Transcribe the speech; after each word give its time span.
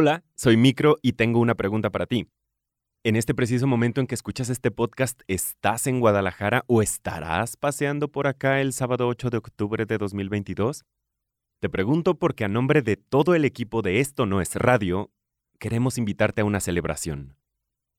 Hola, 0.00 0.22
soy 0.36 0.56
Micro 0.56 0.96
y 1.02 1.14
tengo 1.14 1.40
una 1.40 1.56
pregunta 1.56 1.90
para 1.90 2.06
ti. 2.06 2.28
En 3.02 3.16
este 3.16 3.34
preciso 3.34 3.66
momento 3.66 4.00
en 4.00 4.06
que 4.06 4.14
escuchas 4.14 4.48
este 4.48 4.70
podcast, 4.70 5.22
¿estás 5.26 5.88
en 5.88 5.98
Guadalajara 5.98 6.62
o 6.68 6.82
estarás 6.82 7.56
paseando 7.56 8.06
por 8.06 8.28
acá 8.28 8.60
el 8.60 8.72
sábado 8.72 9.08
8 9.08 9.28
de 9.30 9.38
octubre 9.38 9.86
de 9.86 9.98
2022? 9.98 10.84
Te 11.58 11.68
pregunto 11.68 12.14
porque 12.14 12.44
a 12.44 12.48
nombre 12.48 12.80
de 12.80 12.94
todo 12.94 13.34
el 13.34 13.44
equipo 13.44 13.82
de 13.82 13.98
Esto 13.98 14.24
No 14.24 14.40
es 14.40 14.54
Radio, 14.54 15.10
queremos 15.58 15.98
invitarte 15.98 16.42
a 16.42 16.44
una 16.44 16.60
celebración. 16.60 17.34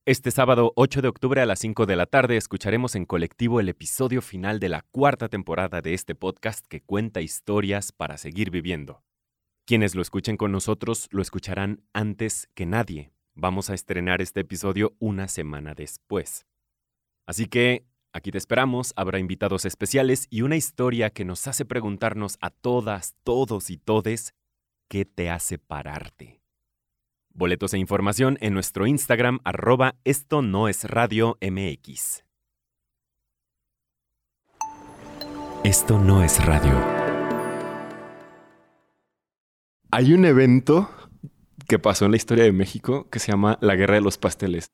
Este 0.05 0.31
sábado 0.31 0.71
8 0.77 1.01
de 1.01 1.09
octubre 1.09 1.41
a 1.41 1.45
las 1.45 1.59
5 1.59 1.85
de 1.85 1.97
la 1.97 2.05
tarde 2.05 2.37
escucharemos 2.37 2.95
en 2.95 3.03
colectivo 3.03 3.59
el 3.59 3.67
episodio 3.67 4.21
final 4.21 4.61
de 4.61 4.69
la 4.69 4.85
cuarta 4.91 5.27
temporada 5.27 5.81
de 5.81 5.95
este 5.95 6.15
podcast 6.15 6.65
que 6.65 6.79
cuenta 6.79 7.19
historias 7.19 7.91
para 7.91 8.17
seguir 8.17 8.51
viviendo. 8.51 9.03
Quienes 9.69 9.93
lo 9.93 10.01
escuchen 10.01 10.35
con 10.35 10.51
nosotros 10.51 11.07
lo 11.11 11.21
escucharán 11.21 11.83
antes 11.93 12.49
que 12.55 12.65
nadie. 12.65 13.11
Vamos 13.35 13.69
a 13.69 13.75
estrenar 13.75 14.19
este 14.19 14.39
episodio 14.39 14.95
una 14.97 15.27
semana 15.27 15.75
después. 15.75 16.47
Así 17.27 17.45
que 17.45 17.85
aquí 18.11 18.31
te 18.31 18.39
esperamos, 18.39 18.93
habrá 18.95 19.19
invitados 19.19 19.65
especiales 19.65 20.25
y 20.31 20.41
una 20.41 20.55
historia 20.55 21.11
que 21.11 21.23
nos 21.23 21.45
hace 21.45 21.65
preguntarnos 21.65 22.39
a 22.41 22.49
todas, 22.49 23.13
todos 23.23 23.69
y 23.69 23.77
todes, 23.77 24.33
¿qué 24.87 25.05
te 25.05 25.29
hace 25.29 25.59
pararte? 25.59 26.41
Boletos 27.31 27.75
e 27.75 27.77
información 27.77 28.39
en 28.41 28.55
nuestro 28.55 28.87
Instagram 28.87 29.37
arroba 29.43 29.97
esto 30.03 30.41
no 30.41 30.67
es 30.67 30.83
radio 30.85 31.37
MX. 31.41 32.23
Esto 35.63 35.99
no 35.99 36.23
es 36.23 36.43
radio. 36.43 36.98
Hay 39.91 40.13
un 40.13 40.23
evento 40.23 40.87
que 41.67 41.79
pasó 41.79 42.05
en 42.05 42.11
la 42.11 42.17
historia 42.17 42.43
de 42.43 42.51
México 42.51 43.07
que 43.09 43.17
se 43.17 43.31
llama 43.31 43.57
la 43.59 43.75
Guerra 43.75 43.95
de 43.95 44.01
los 44.01 44.19
Pasteles. 44.19 44.67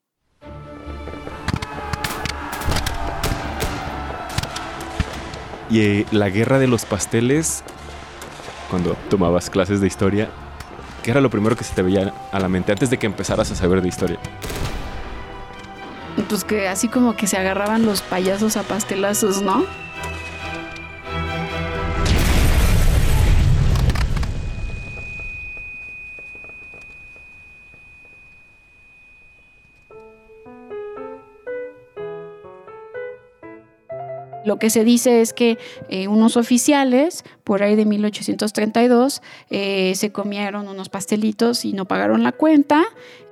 Y 5.70 5.80
eh, 5.80 6.06
la 6.12 6.28
Guerra 6.28 6.58
de 6.58 6.66
los 6.66 6.84
Pasteles, 6.84 7.64
cuando 8.68 8.94
tomabas 9.08 9.48
clases 9.48 9.80
de 9.80 9.86
historia, 9.86 10.28
¿qué 11.02 11.12
era 11.12 11.22
lo 11.22 11.30
primero 11.30 11.56
que 11.56 11.64
se 11.64 11.74
te 11.74 11.80
veía 11.80 12.12
a 12.30 12.38
la 12.38 12.50
mente 12.50 12.72
antes 12.72 12.90
de 12.90 12.98
que 12.98 13.06
empezaras 13.06 13.50
a 13.50 13.54
saber 13.54 13.80
de 13.80 13.88
historia? 13.88 14.18
Pues 16.28 16.44
que 16.44 16.68
así 16.68 16.88
como 16.88 17.16
que 17.16 17.26
se 17.26 17.38
agarraban 17.38 17.86
los 17.86 18.02
payasos 18.02 18.58
a 18.58 18.64
pastelazos, 18.64 19.40
¿no? 19.40 19.64
Lo 34.46 34.60
que 34.60 34.70
se 34.70 34.84
dice 34.84 35.22
es 35.22 35.32
que 35.32 35.58
eh, 35.88 36.06
unos 36.06 36.36
oficiales, 36.36 37.24
por 37.42 37.64
ahí 37.64 37.74
de 37.74 37.84
1832, 37.84 39.20
eh, 39.50 39.92
se 39.96 40.12
comieron 40.12 40.68
unos 40.68 40.88
pastelitos 40.88 41.64
y 41.64 41.72
no 41.72 41.84
pagaron 41.86 42.22
la 42.22 42.30
cuenta. 42.30 42.84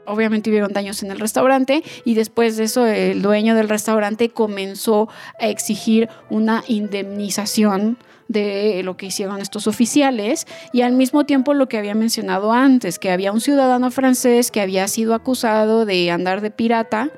Obviamente 0.06 0.51
hubieron 0.51 0.73
daños 0.73 1.05
en 1.05 1.12
el 1.12 1.21
restaurante 1.21 1.84
y 2.05 2.15
después 2.15 2.56
de 2.56 2.65
eso 2.65 2.84
el 2.84 3.23
dueño 3.23 3.55
del 3.55 3.69
restaurante 3.69 4.31
comenzó 4.31 5.09
a 5.39 5.47
exigir 5.47 6.09
una 6.31 6.65
indemnización 6.67 7.97
de 8.28 8.83
lo 8.83 8.97
que 8.97 9.06
hicieron 9.06 9.41
estos 9.41 9.67
oficiales 9.67 10.47
y 10.72 10.83
al 10.83 10.92
mismo 10.92 11.25
tiempo 11.25 11.55
lo 11.55 11.69
que 11.69 11.78
había 11.78 11.94
mencionado 11.94 12.53
antes, 12.53 12.98
que 12.98 13.11
había 13.11 13.33
un 13.33 13.41
ciudadano 13.41 13.91
francés 13.91 14.50
que 14.50 14.61
había 14.61 14.89
sido 14.89 15.14
acusado 15.14 15.84
de 15.84 16.11
andar 16.11 16.41
de 16.41 16.50
pirata 16.50 17.11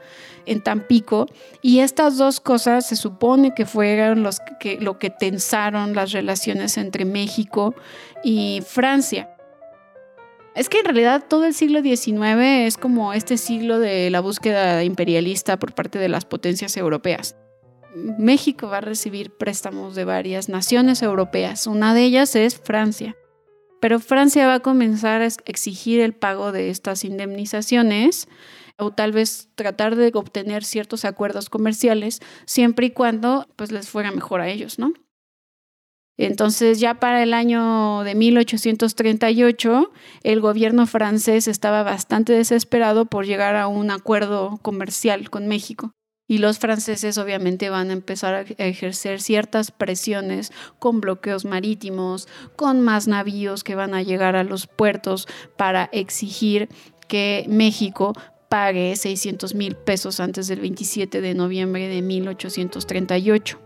en 0.47 0.63
Tampico 0.63 1.27
y 1.61 1.81
estas 1.81 2.17
dos 2.17 2.41
cosas 2.41 2.87
se 2.87 2.97
supone 2.97 3.55
que 3.55 3.67
fueron 3.67 4.23
los 4.23 4.41
que, 4.61 4.79
lo 4.81 4.99
que 4.99 5.11
tensaron 5.11 5.95
las 5.95 6.13
relaciones 6.13 6.77
entre 6.79 7.05
México 7.05 7.75
y 8.23 8.63
Francia. 8.67 9.31
Es 10.55 10.71
que 10.71 10.79
en 10.79 10.87
realidad 10.87 11.25
todo 11.29 11.45
el 11.45 11.53
siglo 11.53 11.83
XIX 11.83 12.41
es 12.41 12.79
como 12.79 13.13
este 13.13 13.37
siglo 13.37 13.79
de 13.79 14.09
la 14.11 14.21
búsqueda 14.21 14.83
imperialista 14.85 15.59
por 15.59 15.75
parte 15.75 15.99
de 15.99 16.09
las 16.09 16.25
potencias 16.25 16.77
europeas. 16.79 17.37
México 17.97 18.69
va 18.69 18.79
a 18.79 18.83
recibir 18.83 19.31
préstamos 19.31 19.95
de 19.95 20.05
varias 20.05 20.51
naciones 20.51 21.03
europeas. 21.03 21.67
Una 21.67 21.95
de 21.95 22.05
ellas 22.05 22.37
es 22.37 22.59
Francia. 22.59 23.17
Pero 23.81 24.01
Francia 24.01 24.47
va 24.47 24.55
a 24.55 24.61
comenzar 24.61 25.23
a 25.23 25.27
exigir 25.27 26.01
el 26.01 26.13
pago 26.13 26.53
de 26.53 26.69
estas 26.69 27.05
indemnizaciones 27.05 28.29
o 28.79 28.91
tal 28.91 29.13
vez 29.13 29.49
tratar 29.55 29.97
de 29.97 30.11
obtener 30.15 30.63
ciertos 30.65 31.07
acuerdos 31.07 31.49
comerciales 31.49 32.21
siempre 32.45 32.87
y 32.87 32.91
cuando 32.91 33.47
pues 33.57 33.73
les 33.73 33.89
fuera 33.89 34.11
mejor 34.11 34.43
a 34.43 34.49
ellos, 34.49 34.79
¿no? 34.79 34.93
Entonces 36.19 36.81
ya 36.81 36.95
para 36.95 37.23
el 37.23 37.33
año 37.33 38.03
de 38.03 38.15
1838 38.15 39.91
el 40.23 40.41
gobierno 40.41 40.87
francés 40.87 41.49
estaba 41.49 41.83
bastante 41.83 42.35
desesperado 42.35 43.07
por 43.07 43.25
llegar 43.25 43.57
a 43.57 43.69
un 43.69 43.91
acuerdo 43.91 44.59
comercial 44.63 45.31
con 45.31 45.47
México. 45.47 45.93
Y 46.29 46.39
los 46.39 46.59
franceses 46.59 47.19
obviamente 47.19 47.71
van 47.71 47.91
a 47.91 47.93
empezar 47.93 48.35
a 48.35 48.41
ejercer 48.65 49.21
ciertas 49.21 49.71
presiones 49.71 50.53
con 50.79 51.01
bloqueos 51.01 51.45
marítimos, 51.45 52.27
con 52.57 52.81
más 52.81 53.07
navíos 53.07 53.63
que 53.63 53.77
van 53.77 53.95
a 53.95 54.03
llegar 54.03 54.35
a 54.35 54.43
los 54.43 54.67
puertos 54.67 55.29
para 55.57 55.85
exigir 55.93 56.69
que 57.07 57.47
México 57.49 58.13
pague 58.49 58.97
600 58.97 59.55
mil 59.55 59.77
pesos 59.77 60.19
antes 60.19 60.49
del 60.49 60.61
27 60.61 61.21
de 61.21 61.35
noviembre 61.35 61.89
de 61.89 62.03
1838. 62.03 63.61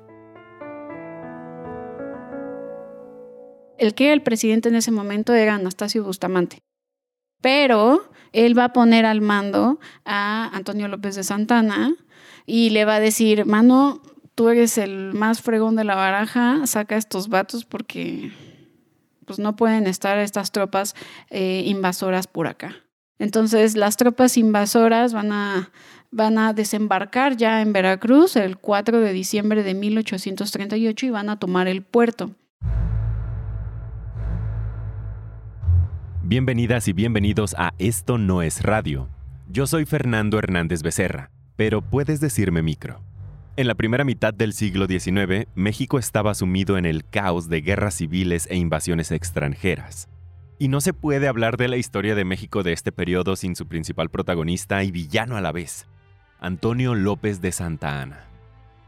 El 3.79 3.95
que 3.95 4.05
era 4.05 4.13
el 4.13 4.23
presidente 4.23 4.69
en 4.69 4.75
ese 4.75 4.91
momento 4.91 5.33
era 5.33 5.55
Anastasio 5.55 6.05
Bustamante. 6.05 6.59
Pero 7.41 8.11
él 8.33 8.59
va 8.59 8.65
a 8.65 8.73
poner 8.75 9.07
al 9.07 9.23
mando 9.23 9.81
a 10.05 10.55
Antonio 10.55 10.87
López 10.89 11.17
de 11.17 11.25
Santana 11.25 11.95
y 12.47 12.71
le 12.71 12.85
va 12.85 12.97
a 12.97 13.01
decir, 13.01 13.47
mano, 13.47 14.03
tú 14.35 14.49
eres 14.49 14.79
el 14.79 15.13
más 15.13 15.43
fregón 15.43 15.77
de 15.77 15.85
la 15.85 15.95
baraja, 15.95 16.67
saca 16.67 16.97
estos 16.97 17.29
vatos 17.29 17.65
porque 17.65 18.33
pues 19.25 19.39
no 19.39 19.55
pueden 19.55 19.87
estar 19.87 20.19
estas 20.19 20.51
tropas 20.51 20.95
eh, 21.31 21.63
invasoras 21.67 22.27
por 22.27 22.47
acá. 22.47 22.75
Entonces 23.19 23.77
las 23.77 23.97
tropas 23.97 24.37
invasoras 24.37 25.13
van 25.13 25.31
a, 25.31 25.71
van 26.11 26.39
a 26.39 26.53
desembarcar 26.53 27.37
ya 27.37 27.61
en 27.61 27.73
Veracruz 27.73 28.35
el 28.37 28.57
4 28.57 29.01
de 29.01 29.13
diciembre 29.13 29.63
de 29.63 29.75
1838 29.75 31.07
y 31.07 31.11
van 31.11 31.29
a 31.29 31.39
tomar 31.39 31.69
el 31.69 31.83
puerto. 31.83 32.35
Bienvenidas 36.23 36.87
y 36.87 36.93
bienvenidos 36.93 37.55
a 37.59 37.75
Esto 37.79 38.17
no 38.17 38.41
es 38.41 38.63
radio. 38.63 39.09
Yo 39.49 39.67
soy 39.67 39.85
Fernando 39.85 40.39
Hernández 40.39 40.83
Becerra, 40.83 41.31
pero 41.61 41.83
puedes 41.83 42.21
decirme 42.21 42.63
micro. 42.63 43.03
En 43.59 43.67
la 43.67 43.75
primera 43.75 44.03
mitad 44.03 44.33
del 44.33 44.55
siglo 44.55 44.87
XIX, 44.87 45.47
México 45.55 45.99
estaba 45.99 46.33
sumido 46.33 46.79
en 46.79 46.87
el 46.87 47.05
caos 47.05 47.51
de 47.51 47.61
guerras 47.61 47.97
civiles 47.97 48.47
e 48.51 48.57
invasiones 48.57 49.13
extranjeras. 49.13 50.09
Y 50.59 50.69
no 50.69 50.81
se 50.81 50.95
puede 50.95 51.29
hablar 51.29 51.59
de 51.59 51.69
la 51.69 51.77
historia 51.77 52.15
de 52.15 52.25
México 52.25 52.63
de 52.63 52.73
este 52.73 52.93
periodo 52.93 53.37
sin 53.37 53.57
su 53.57 53.67
principal 53.67 54.09
protagonista 54.09 54.83
y 54.85 54.91
villano 54.91 55.37
a 55.37 55.43
la 55.43 55.53
vez, 55.53 55.87
Antonio 56.41 56.95
López 56.95 57.43
de 57.43 57.53
Santa 57.53 58.01
Ana. 58.01 58.30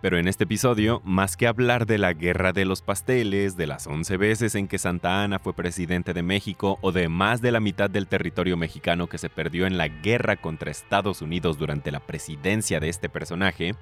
Pero 0.02 0.18
en 0.18 0.26
este 0.26 0.44
episodio, 0.44 1.00
más 1.04 1.36
que 1.36 1.46
hablar 1.46 1.86
de 1.86 1.96
la 1.96 2.12
guerra 2.12 2.52
de 2.52 2.64
los 2.64 2.82
pasteles, 2.82 3.56
de 3.56 3.68
las 3.68 3.86
11 3.86 4.16
veces 4.16 4.56
en 4.56 4.66
que 4.66 4.78
Santa 4.78 5.22
Ana 5.22 5.38
fue 5.38 5.54
presidente 5.54 6.12
de 6.12 6.24
México 6.24 6.80
o 6.82 6.90
de 6.90 7.08
más 7.08 7.40
de 7.40 7.52
la 7.52 7.60
mitad 7.60 7.88
del 7.88 8.08
territorio 8.08 8.56
mexicano 8.56 9.06
que 9.06 9.18
se 9.18 9.30
perdió 9.30 9.64
en 9.64 9.78
la 9.78 9.86
guerra 9.86 10.34
contra 10.34 10.72
Estados 10.72 11.22
Unidos 11.22 11.56
durante 11.56 11.92
la 11.92 12.00
presidencia 12.00 12.80
de 12.80 12.88
este 12.88 13.08
personaje, 13.08 13.76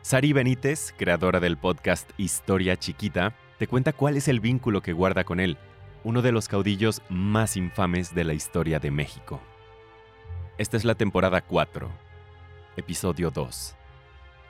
Sari 0.00 0.32
Benítez, 0.32 0.94
creadora 0.96 1.38
del 1.38 1.58
podcast 1.58 2.10
Historia 2.16 2.78
Chiquita, 2.78 3.36
te 3.58 3.66
cuenta 3.66 3.92
cuál 3.92 4.16
es 4.16 4.28
el 4.28 4.40
vínculo 4.40 4.80
que 4.80 4.94
guarda 4.94 5.24
con 5.24 5.38
él 5.38 5.58
uno 6.02 6.22
de 6.22 6.32
los 6.32 6.48
caudillos 6.48 7.02
más 7.08 7.56
infames 7.56 8.14
de 8.14 8.24
la 8.24 8.32
historia 8.32 8.80
de 8.80 8.90
México. 8.90 9.40
Esta 10.58 10.76
es 10.76 10.84
la 10.84 10.94
temporada 10.94 11.42
4, 11.42 11.90
episodio 12.76 13.30
2, 13.30 13.76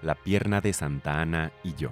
La 0.02 0.14
pierna 0.16 0.60
de 0.60 0.72
Santa 0.72 1.20
Ana 1.20 1.52
y 1.62 1.74
yo. 1.74 1.90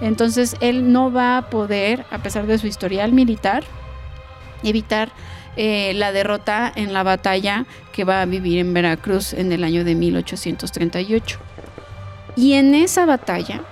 Entonces 0.00 0.56
él 0.60 0.92
no 0.92 1.12
va 1.12 1.38
a 1.38 1.48
poder, 1.48 2.04
a 2.10 2.18
pesar 2.18 2.46
de 2.46 2.58
su 2.58 2.66
historial 2.66 3.12
militar, 3.12 3.64
evitar 4.62 5.10
eh, 5.56 5.92
la 5.94 6.12
derrota 6.12 6.72
en 6.74 6.92
la 6.92 7.02
batalla 7.02 7.64
que 7.92 8.04
va 8.04 8.20
a 8.20 8.26
vivir 8.26 8.58
en 8.58 8.74
Veracruz 8.74 9.32
en 9.32 9.52
el 9.52 9.64
año 9.64 9.84
de 9.84 9.94
1838. 9.94 11.38
Y 12.36 12.54
en 12.54 12.74
esa 12.74 13.06
batalla 13.06 13.62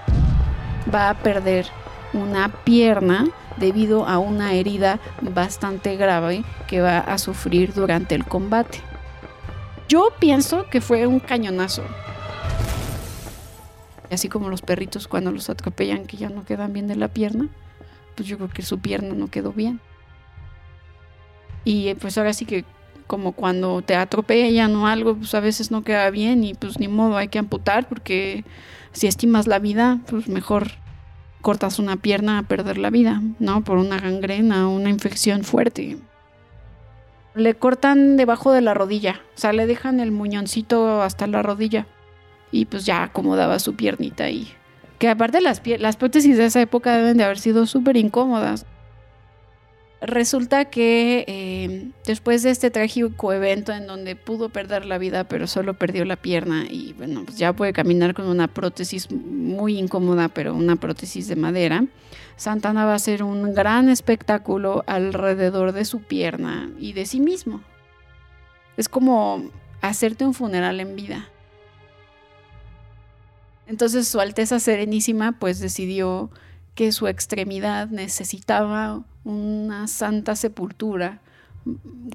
va 0.93 1.11
a 1.11 1.15
perder 1.15 1.67
una 2.13 2.49
pierna 2.65 3.29
debido 3.57 4.07
a 4.07 4.19
una 4.19 4.55
herida 4.55 4.99
bastante 5.21 5.97
grave 5.97 6.45
que 6.67 6.81
va 6.81 6.99
a 6.99 7.19
sufrir 7.19 7.75
durante 7.75 8.15
el 8.15 8.25
combate. 8.25 8.81
Yo 9.89 10.09
pienso 10.19 10.69
que 10.71 10.81
fue 10.81 11.07
un 11.07 11.21
cañonazo. 11.21 11.83
Así 14.11 14.29
como 14.29 14.51
los 14.51 14.63
perritos 14.63 15.09
cuando 15.09 15.31
los 15.31 15.49
atropellan 15.49 16.07
que 16.07 16.17
ya 16.17 16.29
no 16.29 16.45
quedan 16.45 16.73
bien 16.73 16.87
de 16.87 16.97
la 16.97 17.09
pierna, 17.09 17.49
pues 18.15 18.29
yo 18.29 18.37
creo 18.37 18.51
que 18.51 18.63
su 18.63 18.79
pierna 18.79 19.15
no 19.15 19.29
quedó 19.29 19.53
bien. 19.53 19.81
Y 21.65 21.95
pues 21.95 22.19
ahora 22.19 22.33
sí 22.33 22.45
que 22.45 22.65
como 23.07 23.33
cuando 23.33 23.83
te 23.83 23.95
atropellan 23.95 24.75
o 24.77 24.87
algo, 24.87 25.17
pues 25.17 25.35
a 25.35 25.41
veces 25.41 25.71
no 25.71 25.83
queda 25.83 26.11
bien 26.11 26.45
y 26.45 26.55
pues 26.55 26.79
ni 26.79 26.89
modo, 26.89 27.17
hay 27.17 27.29
que 27.29 27.39
amputar 27.39 27.89
porque 27.89 28.45
si 28.93 29.07
estimas 29.07 29.47
la 29.47 29.59
vida, 29.59 30.01
pues 30.07 30.29
mejor 30.29 30.73
cortas 31.41 31.79
una 31.79 31.97
pierna 31.97 32.39
a 32.39 32.43
perder 32.45 32.79
la 32.79 32.91
vida, 32.91 33.21
¿no? 33.39 33.65
Por 33.65 33.79
una 33.79 33.99
gangrena 33.99 34.69
una 34.69 34.91
infección 34.91 35.45
fuerte. 35.45 35.99
Le 37.35 37.55
cortan 37.55 38.17
debajo 38.17 38.53
de 38.53 38.61
la 38.61 38.75
rodilla, 38.75 39.21
o 39.37 39.39
sea, 39.39 39.53
le 39.53 39.67
dejan 39.67 40.01
el 40.01 40.13
muñoncito 40.13 41.03
hasta 41.03 41.27
la 41.27 41.43
rodilla 41.43 41.87
y 42.51 42.67
pues 42.67 42.87
ya 42.87 43.03
acomodaba 43.03 43.59
su 43.59 43.75
piernita 43.75 44.25
ahí. 44.25 44.49
Que 44.99 45.09
aparte 45.09 45.41
las, 45.41 45.63
las 45.79 45.97
prótesis 45.97 46.37
de 46.37 46.45
esa 46.45 46.61
época 46.61 46.97
deben 46.97 47.17
de 47.17 47.25
haber 47.25 47.39
sido 47.39 47.67
súper 47.67 47.97
incómodas. 47.97 48.67
Resulta 50.05 50.65
que 50.65 51.25
eh, 51.29 51.93
después 52.05 52.43
de 52.43 52.51
este 52.51 52.73
trágico 52.73 53.33
evento 53.33 53.73
en 53.73 53.87
donde 53.87 54.17
pudo 54.17 54.49
perder 54.49 54.85
la 54.85 54.99
vida, 54.99 55.23
pero 55.23 55.47
solo 55.47 55.75
perdió 55.75 56.05
la 56.05 56.17
pierna 56.17 56.65
y 56.69 56.93
bueno, 56.95 57.23
pues 57.25 57.39
ya 57.39 57.53
puede 57.53 57.73
caminar 57.73 58.13
con 58.13 58.27
una 58.27 58.49
prótesis 58.49 59.13
muy 59.13 59.79
incómoda, 59.79 60.29
pero 60.29 60.57
una 60.57 60.75
prótesis 60.75 61.29
de 61.29 61.37
madera, 61.37 61.85
Santana 62.35 62.85
va 62.85 62.95
a 62.95 62.97
hacer 62.97 63.23
un 63.23 63.55
gran 63.55 63.89
espectáculo 63.89 64.83
alrededor 64.89 65.71
de 65.71 65.85
su 65.85 66.03
pierna 66.03 66.69
y 66.81 66.95
de 66.95 67.07
sí 67.07 67.21
mismo. 67.21 67.63
Es 68.77 68.89
como 68.89 69.51
hacerte 69.83 70.25
un 70.25 70.35
funeral 70.35 70.81
en 70.81 70.97
vida. 70.97 71.29
Entonces 73.69 74.09
Su 74.09 74.19
Alteza 74.19 74.59
Serenísima 74.59 75.39
pues 75.39 75.61
decidió 75.61 76.29
que 76.75 76.93
su 76.93 77.07
extremidad 77.07 77.89
necesitaba 77.89 79.03
una 79.25 79.87
santa 79.89 80.37
sepultura 80.37 81.21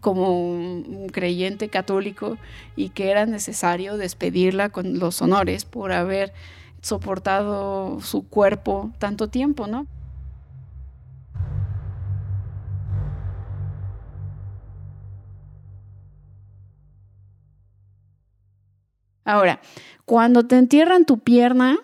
como 0.01 0.51
un 0.51 1.07
creyente 1.09 1.69
católico 1.69 2.37
y 2.75 2.89
que 2.89 3.11
era 3.11 3.25
necesario 3.25 3.97
despedirla 3.97 4.69
con 4.69 4.99
los 4.99 5.21
honores 5.21 5.63
por 5.63 5.91
haber 5.91 6.33
soportado 6.81 8.01
su 8.01 8.27
cuerpo 8.27 8.91
tanto 8.99 9.29
tiempo, 9.29 9.67
¿no? 9.67 9.87
Ahora, 19.23 19.59
cuando 20.05 20.47
te 20.47 20.57
entierran 20.57 21.03
tu 21.03 21.19
pierna, 21.19 21.77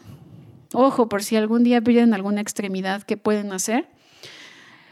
ojo, 0.74 1.10
por 1.10 1.24
si 1.24 1.36
algún 1.36 1.64
día 1.64 1.81
pierden 1.81 2.14
alguna 2.14 2.42
extremidad, 2.42 3.04
¿qué 3.04 3.18
pueden 3.18 3.52
hacer? 3.54 3.88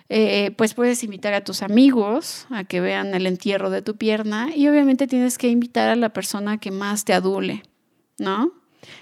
Eh, 0.10 0.52
pues 0.58 0.74
puedes 0.74 1.04
invitar 1.04 1.34
a 1.34 1.44
tus 1.44 1.62
amigos 1.62 2.46
a 2.50 2.66
que 2.66 2.82
vean 2.82 3.14
el 3.14 3.26
entierro 3.26 3.70
de 3.70 3.82
tu 3.82 3.96
pierna 3.96 4.50
y 4.54 4.68
obviamente 4.68 5.08
tienes 5.08 5.38
que 5.38 5.48
invitar 5.48 5.88
a 5.88 5.96
la 5.96 6.10
persona 6.10 6.58
que 6.58 6.70
más 6.70 7.06
te 7.06 7.14
adule, 7.14 7.64
¿no? 8.18 8.52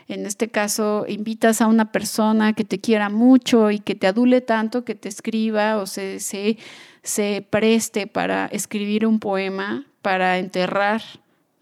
En 0.07 0.25
este 0.25 0.49
caso, 0.49 1.05
invitas 1.07 1.61
a 1.61 1.67
una 1.67 1.91
persona 1.91 2.53
que 2.53 2.63
te 2.63 2.79
quiera 2.79 3.09
mucho 3.09 3.71
y 3.71 3.79
que 3.79 3.95
te 3.95 4.07
adule 4.07 4.41
tanto 4.41 4.85
que 4.85 4.93
te 4.93 5.09
escriba 5.09 5.77
o 5.77 5.87
se, 5.87 6.19
se 6.19 7.47
preste 7.49 8.05
para 8.05 8.45
escribir 8.47 9.07
un 9.07 9.19
poema 9.19 9.85
para 10.01 10.37
enterrar 10.37 11.01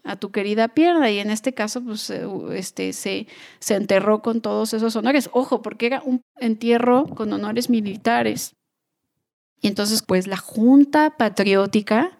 a 0.08 0.16
tu 0.16 0.30
querida 0.30 0.68
pierna. 0.68 1.10
Y 1.10 1.18
en 1.18 1.30
este 1.30 1.54
caso, 1.54 1.82
pues 1.82 2.08
eh, 2.10 2.26
este, 2.52 2.92
se, 2.92 3.26
se 3.60 3.74
enterró 3.74 4.22
con 4.22 4.40
todos 4.40 4.74
esos 4.74 4.96
honores. 4.96 5.30
Ojo, 5.32 5.62
porque 5.62 5.86
era 5.86 6.02
un 6.04 6.22
entierro 6.36 7.06
con 7.06 7.32
honores 7.32 7.70
militares. 7.70 8.56
Y 9.60 9.68
entonces, 9.68 10.02
pues 10.02 10.26
la 10.26 10.36
Junta 10.36 11.16
Patriótica 11.16 12.18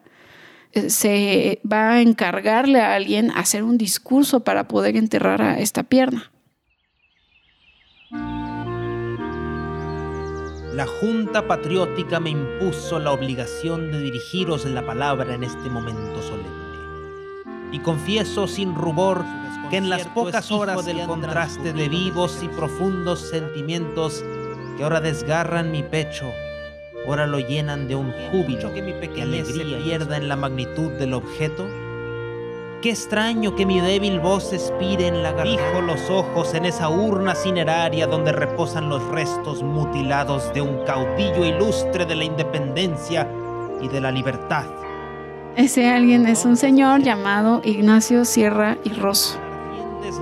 eh, 0.72 0.90
se 0.90 1.60
va 1.70 1.92
a 1.92 2.00
encargarle 2.02 2.80
a 2.80 2.94
alguien 2.94 3.30
hacer 3.30 3.62
un 3.62 3.78
discurso 3.78 4.40
para 4.40 4.68
poder 4.68 4.96
enterrar 4.96 5.40
a 5.42 5.58
esta 5.58 5.84
pierna. 5.84 6.30
La 10.78 10.86
Junta 10.86 11.48
Patriótica 11.48 12.20
me 12.20 12.30
impuso 12.30 13.00
la 13.00 13.10
obligación 13.10 13.90
de 13.90 14.00
dirigiros 14.00 14.64
la 14.66 14.86
palabra 14.86 15.34
en 15.34 15.42
este 15.42 15.68
momento 15.70 16.22
solemne. 16.22 16.67
Y 17.72 17.80
confieso 17.80 18.46
sin 18.46 18.74
rubor 18.74 19.24
que 19.70 19.76
en 19.76 19.90
las 19.90 20.06
pocas 20.06 20.50
horas 20.50 20.84
del 20.86 21.06
contraste 21.06 21.72
de 21.72 21.88
vivos 21.88 22.40
y 22.42 22.48
profundos 22.48 23.20
sentimientos 23.20 24.24
que 24.76 24.84
ahora 24.84 25.00
desgarran 25.00 25.70
mi 25.70 25.82
pecho, 25.82 26.26
ahora 27.06 27.26
lo 27.26 27.38
llenan 27.38 27.88
de 27.88 27.94
un 27.94 28.12
júbilo 28.30 28.72
que 28.72 28.82
mi 28.82 28.92
pequeña 28.92 29.24
alegría 29.24 29.78
pierda 29.78 30.16
en 30.16 30.28
la 30.28 30.36
magnitud 30.36 30.90
del 30.92 31.14
objeto? 31.14 31.66
Qué 32.80 32.90
extraño 32.90 33.56
que 33.56 33.66
mi 33.66 33.80
débil 33.80 34.20
voz 34.20 34.52
expire 34.52 35.08
en 35.08 35.24
la 35.24 35.32
garganta. 35.32 35.62
Fijo 35.64 35.80
los 35.82 36.10
ojos 36.10 36.54
en 36.54 36.64
esa 36.64 36.88
urna 36.88 37.34
cineraria 37.34 38.06
donde 38.06 38.30
reposan 38.30 38.88
los 38.88 39.02
restos 39.08 39.64
mutilados 39.64 40.54
de 40.54 40.60
un 40.60 40.84
caudillo 40.84 41.44
ilustre 41.44 42.06
de 42.06 42.14
la 42.14 42.24
independencia 42.24 43.28
y 43.82 43.88
de 43.88 44.00
la 44.00 44.12
libertad. 44.12 44.66
Ese 45.58 45.90
alguien 45.90 46.26
es 46.28 46.44
un 46.44 46.56
señor 46.56 47.02
llamado 47.02 47.60
Ignacio 47.64 48.24
Sierra 48.24 48.78
y 48.84 48.90
Rosso 48.90 49.38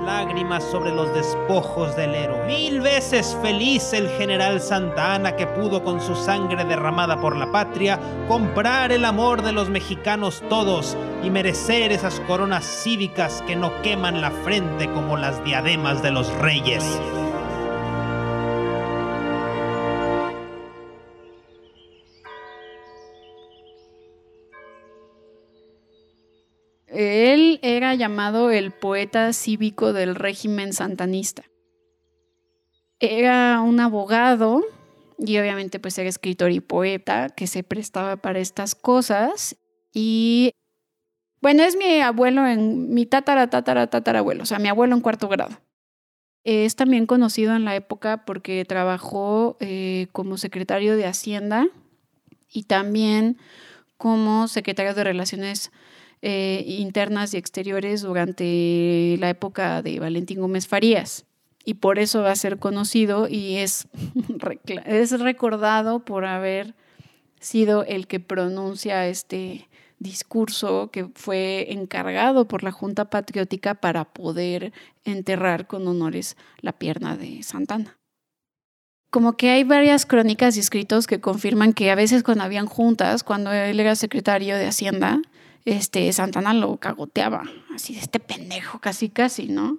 lágrimas 0.07 0.63
sobre 0.65 0.95
los 0.95 1.13
despojos 1.15 1.95
del 1.97 2.15
héroe. 2.15 2.47
Mil 2.47 2.81
veces 2.81 3.37
feliz 3.43 3.93
el 3.93 4.09
general 4.11 4.61
Santa 4.61 5.15
Ana 5.15 5.37
que 5.37 5.47
pudo 5.47 5.83
con 5.83 6.01
su 6.01 6.15
sangre 6.15 6.65
derramada 6.65 7.21
por 7.21 7.37
la 7.37 7.51
patria 7.51 7.99
comprar 8.29 8.93
el 8.93 9.05
amor 9.05 9.43
de 9.43 9.53
los 9.53 9.69
mexicanos 9.69 10.43
todos 10.49 10.97
y 11.23 11.31
merecer 11.31 11.93
esas 11.93 12.21
coronas 12.21 12.65
cívicas 12.65 13.43
que 13.47 13.57
no 13.57 13.83
queman 13.83 14.21
la 14.21 14.31
frente 14.31 14.89
como 14.93 15.17
las 15.17 15.45
diademas 15.45 16.03
de 16.03 16.13
los 16.13 16.33
reyes. 16.39 16.85
Él 26.97 27.61
era 27.61 27.95
llamado 27.95 28.51
el 28.51 28.71
poeta 28.71 29.35
cívico 29.35 29.93
del 29.93 30.15
régimen 30.15 30.73
santanista. 30.73 31.43
Era 33.01 33.61
un 33.61 33.81
abogado 33.81 34.65
y 35.19 35.37
obviamente 35.37 35.79
pues 35.79 35.99
era 35.99 36.09
escritor 36.09 36.53
y 36.53 36.61
poeta 36.61 37.29
que 37.29 37.47
se 37.47 37.63
prestaba 37.63 38.17
para 38.17 38.39
estas 38.39 38.75
cosas 38.75 39.57
y 39.93 40.53
bueno, 41.43 41.65
es 41.65 41.77
mi 41.77 42.01
abuelo 42.01 42.47
en 42.47 42.95
mi 42.95 43.05
tatara 43.05 43.51
tatara 43.51 43.89
tatarabuelo, 43.89 44.45
o 44.45 44.47
sea, 44.47 44.59
mi 44.59 44.69
abuelo 44.69 44.95
en 44.95 45.03
cuarto 45.03 45.29
grado. 45.29 45.55
Es 46.45 46.77
también 46.77 47.05
conocido 47.05 47.55
en 47.55 47.67
la 47.67 47.77
época 47.77 48.25
porque 48.25 48.65
trabajó 48.65 49.59
eh, 49.61 50.07
como 50.13 50.39
secretario 50.39 50.97
de 50.97 51.05
Hacienda 51.05 51.67
y 52.51 52.63
también 52.63 53.37
como 53.97 54.49
secretario 54.49 54.95
de 54.95 55.05
Relaciones 55.05 55.71
eh, 56.23 56.65
internas 56.67 57.35
y 57.35 57.37
exteriores 57.37 58.03
durante 58.03 59.17
la 59.19 59.31
época 59.31 59.83
de 59.83 60.01
Valentín 60.01 60.41
Gómez 60.41 60.67
Farías. 60.67 61.27
Y 61.65 61.75
por 61.75 61.99
eso 61.99 62.23
va 62.23 62.31
a 62.31 62.37
ser 62.37 62.59
conocido 62.59 63.29
y 63.29 63.57
es, 63.57 63.89
es 64.87 65.21
recordado 65.21 66.05
por 66.05 66.25
haber 66.25 66.75
sido 67.41 67.85
el 67.85 68.07
que 68.07 68.21
pronuncia 68.21 69.07
este 69.09 69.69
discurso 69.99 70.91
que 70.91 71.07
fue 71.15 71.73
encargado 71.73 72.47
por 72.47 72.63
la 72.63 72.71
Junta 72.71 73.11
Patriótica 73.11 73.75
para 73.75 74.05
poder 74.05 74.73
enterrar 75.05 75.67
con 75.67 75.87
honores 75.89 76.37
la 76.61 76.73
pierna 76.73 77.17
de 77.17 77.43
Santana 77.43 77.97
como 79.17 79.35
que 79.35 79.49
hay 79.49 79.65
varias 79.65 80.05
crónicas 80.05 80.59
y 80.59 80.61
escritos 80.61 81.07
que 81.07 81.23
confirman 81.23 81.73
que 81.73 81.91
a 81.91 81.95
veces 81.95 82.23
cuando 82.23 82.45
habían 82.45 82.67
juntas, 82.67 83.25
cuando 83.25 83.51
él 83.51 83.81
era 83.81 83.97
secretario 83.97 84.59
de 84.59 84.67
Hacienda, 84.67 85.23
este, 85.65 86.13
Santana 86.13 86.53
lo 86.53 86.77
cagoteaba, 86.77 87.45
así 87.75 87.95
de 87.95 88.01
este 88.01 88.21
pendejo, 88.21 88.79
casi, 88.79 89.09
casi, 89.09 89.49
¿no? 89.49 89.79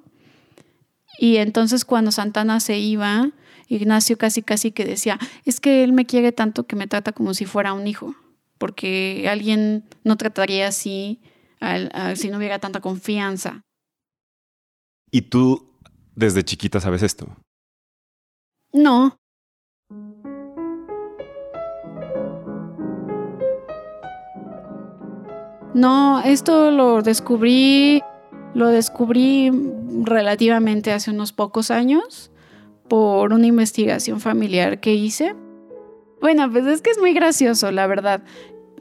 Y 1.20 1.38
entonces 1.38 1.86
cuando 1.86 2.12
Santana 2.12 2.60
se 2.60 2.80
iba, 2.80 3.30
Ignacio 3.68 4.18
casi, 4.18 4.42
casi 4.42 4.72
que 4.72 4.86
decía, 4.86 5.20
es 5.46 5.60
que 5.60 5.84
él 5.84 5.94
me 5.94 6.08
quiere 6.08 6.32
tanto 6.32 6.66
que 6.66 6.76
me 6.76 6.88
trata 6.88 7.12
como 7.12 7.36
si 7.36 7.46
fuera 7.46 7.74
un 7.74 7.86
hijo. 7.86 8.16
porque 8.58 9.28
alguien 9.30 9.84
no 10.04 10.18
trataría 10.18 10.68
así 10.68 11.20
si 12.16 12.30
no 12.30 12.38
hubiera 12.38 12.58
tanta 12.58 12.82
confianza. 12.82 13.62
¿Y 15.12 15.22
tú 15.22 15.70
desde 16.16 16.44
chiquita 16.44 16.80
sabes 16.80 17.04
esto? 17.04 17.38
No. 18.74 19.16
No, 25.78 26.22
esto 26.22 26.72
lo 26.72 27.04
descubrí, 27.04 28.02
lo 28.56 28.70
descubrí 28.70 29.52
relativamente 30.02 30.92
hace 30.92 31.12
unos 31.12 31.34
pocos 31.34 31.70
años 31.70 32.32
por 32.90 33.32
una 33.32 33.46
investigación 33.46 34.20
familiar 34.20 34.80
que 34.80 34.96
hice. 34.96 35.36
Bueno, 36.20 36.52
pues 36.52 36.66
es 36.66 36.82
que 36.82 36.90
es 36.90 36.98
muy 36.98 37.14
gracioso, 37.14 37.72
la 37.72 37.86
verdad. 37.86 38.24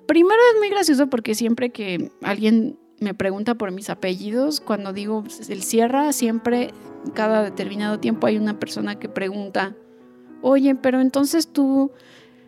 Primero 0.07 0.41
es 0.55 0.59
muy 0.59 0.71
gracioso 0.71 1.09
porque 1.09 1.35
siempre 1.35 1.69
que 1.69 2.11
alguien 2.23 2.79
me 2.99 3.13
pregunta 3.13 3.57
por 3.57 3.73
mis 3.73 3.91
apellidos, 3.91 4.63
cuando 4.63 4.95
digo 4.95 5.23
el 5.51 5.63
Sierra, 5.63 6.15
siempre 6.15 6.71
cada 7.13 7.43
determinado 7.43 8.01
tiempo 8.01 8.27
hay 8.27 8.39
una 8.39 8.59
persona 8.59 8.99
que 8.99 9.11
pregunta, 9.11 9.77
oye, 10.41 10.75
pero 10.75 11.03
entonces 11.03 11.53
tú 11.53 11.91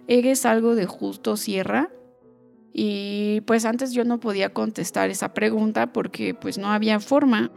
eres 0.06 0.46
algo 0.46 0.74
de 0.74 0.86
Justo 0.86 1.36
Sierra. 1.36 1.90
Y 2.72 3.40
pues 3.42 3.64
antes 3.64 3.92
yo 3.92 4.04
no 4.04 4.20
podía 4.20 4.50
contestar 4.50 5.10
esa 5.10 5.34
pregunta 5.34 5.92
porque 5.92 6.34
pues 6.34 6.58
no 6.58 6.68
había 6.68 7.00
forma. 7.00 7.50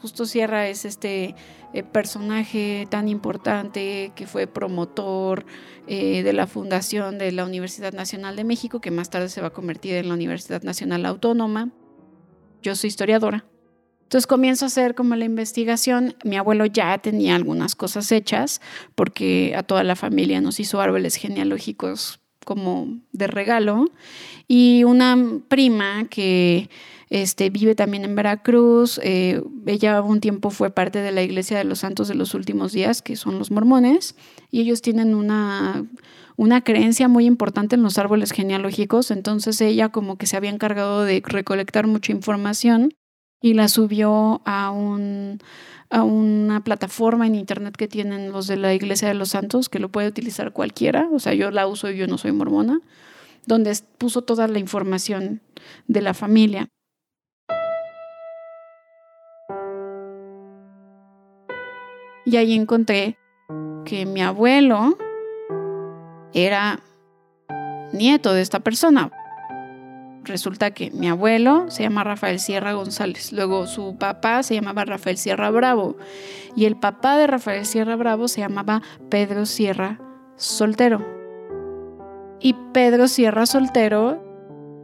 Justo 0.00 0.26
Sierra 0.26 0.68
es 0.68 0.84
este 0.84 1.34
eh, 1.74 1.82
personaje 1.82 2.86
tan 2.88 3.08
importante 3.08 4.12
que 4.14 4.26
fue 4.26 4.46
promotor 4.46 5.44
eh, 5.86 6.22
de 6.22 6.32
la 6.32 6.46
fundación 6.46 7.18
de 7.18 7.32
la 7.32 7.44
Universidad 7.44 7.92
Nacional 7.92 8.36
de 8.36 8.44
México, 8.44 8.80
que 8.80 8.92
más 8.92 9.10
tarde 9.10 9.28
se 9.28 9.40
va 9.40 9.48
a 9.48 9.52
convertir 9.52 9.94
en 9.96 10.08
la 10.08 10.14
Universidad 10.14 10.62
Nacional 10.62 11.04
Autónoma. 11.04 11.70
Yo 12.62 12.76
soy 12.76 12.88
historiadora. 12.88 13.44
Entonces 14.04 14.26
comienzo 14.26 14.64
a 14.64 14.68
hacer 14.68 14.94
como 14.94 15.16
la 15.16 15.26
investigación. 15.26 16.16
Mi 16.24 16.36
abuelo 16.36 16.64
ya 16.64 16.96
tenía 16.98 17.34
algunas 17.34 17.74
cosas 17.74 18.10
hechas 18.12 18.62
porque 18.94 19.54
a 19.54 19.62
toda 19.62 19.84
la 19.84 19.96
familia 19.96 20.40
nos 20.40 20.60
hizo 20.60 20.80
árboles 20.80 21.16
genealógicos 21.16 22.20
como 22.48 22.96
de 23.12 23.26
regalo. 23.26 23.90
Y 24.48 24.84
una 24.84 25.18
prima 25.48 26.06
que 26.08 26.70
este, 27.10 27.50
vive 27.50 27.74
también 27.74 28.04
en 28.06 28.14
Veracruz. 28.14 28.98
Eh, 29.02 29.42
ella 29.66 30.00
un 30.00 30.20
tiempo 30.20 30.48
fue 30.48 30.70
parte 30.70 31.02
de 31.02 31.12
la 31.12 31.22
Iglesia 31.22 31.58
de 31.58 31.64
los 31.64 31.80
Santos 31.80 32.08
de 32.08 32.14
los 32.14 32.32
Últimos 32.32 32.72
Días, 32.72 33.02
que 33.02 33.16
son 33.16 33.38
los 33.38 33.50
mormones, 33.50 34.16
y 34.50 34.62
ellos 34.62 34.80
tienen 34.80 35.14
una, 35.14 35.84
una 36.36 36.62
creencia 36.62 37.06
muy 37.06 37.26
importante 37.26 37.76
en 37.76 37.82
los 37.82 37.98
árboles 37.98 38.32
genealógicos. 38.32 39.10
Entonces 39.10 39.60
ella 39.60 39.90
como 39.90 40.16
que 40.16 40.24
se 40.24 40.38
había 40.38 40.50
encargado 40.50 41.04
de 41.04 41.22
recolectar 41.22 41.86
mucha 41.86 42.12
información 42.12 42.94
y 43.40 43.54
la 43.54 43.68
subió 43.68 44.42
a 44.44 44.70
un 44.70 45.40
a 45.90 46.02
una 46.02 46.62
plataforma 46.62 47.26
en 47.26 47.34
internet 47.34 47.76
que 47.76 47.88
tienen 47.88 48.30
los 48.30 48.46
de 48.46 48.56
la 48.56 48.74
Iglesia 48.74 49.08
de 49.08 49.14
los 49.14 49.30
Santos, 49.30 49.68
que 49.68 49.78
lo 49.78 49.88
puede 49.88 50.08
utilizar 50.08 50.52
cualquiera, 50.52 51.08
o 51.12 51.18
sea, 51.18 51.32
yo 51.34 51.50
la 51.50 51.66
uso 51.66 51.90
y 51.90 51.96
yo 51.96 52.06
no 52.06 52.18
soy 52.18 52.32
mormona, 52.32 52.80
donde 53.46 53.74
puso 53.96 54.22
toda 54.22 54.46
la 54.48 54.58
información 54.58 55.40
de 55.86 56.02
la 56.02 56.12
familia. 56.12 56.68
Y 62.26 62.36
ahí 62.36 62.54
encontré 62.54 63.16
que 63.86 64.04
mi 64.04 64.20
abuelo 64.20 64.98
era 66.34 66.80
nieto 67.94 68.34
de 68.34 68.42
esta 68.42 68.60
persona 68.60 69.10
resulta 70.28 70.70
que 70.70 70.90
mi 70.90 71.08
abuelo 71.08 71.70
se 71.70 71.82
llama 71.82 72.04
Rafael 72.04 72.38
Sierra 72.38 72.72
González, 72.72 73.32
luego 73.32 73.66
su 73.66 73.96
papá 73.98 74.42
se 74.42 74.54
llamaba 74.54 74.84
Rafael 74.84 75.16
Sierra 75.16 75.50
Bravo 75.50 75.96
y 76.54 76.66
el 76.66 76.76
papá 76.76 77.16
de 77.16 77.26
Rafael 77.26 77.66
Sierra 77.66 77.96
Bravo 77.96 78.28
se 78.28 78.40
llamaba 78.40 78.82
Pedro 79.08 79.46
Sierra 79.46 79.98
Soltero. 80.36 81.04
Y 82.40 82.54
Pedro 82.72 83.08
Sierra 83.08 83.46
Soltero 83.46 84.22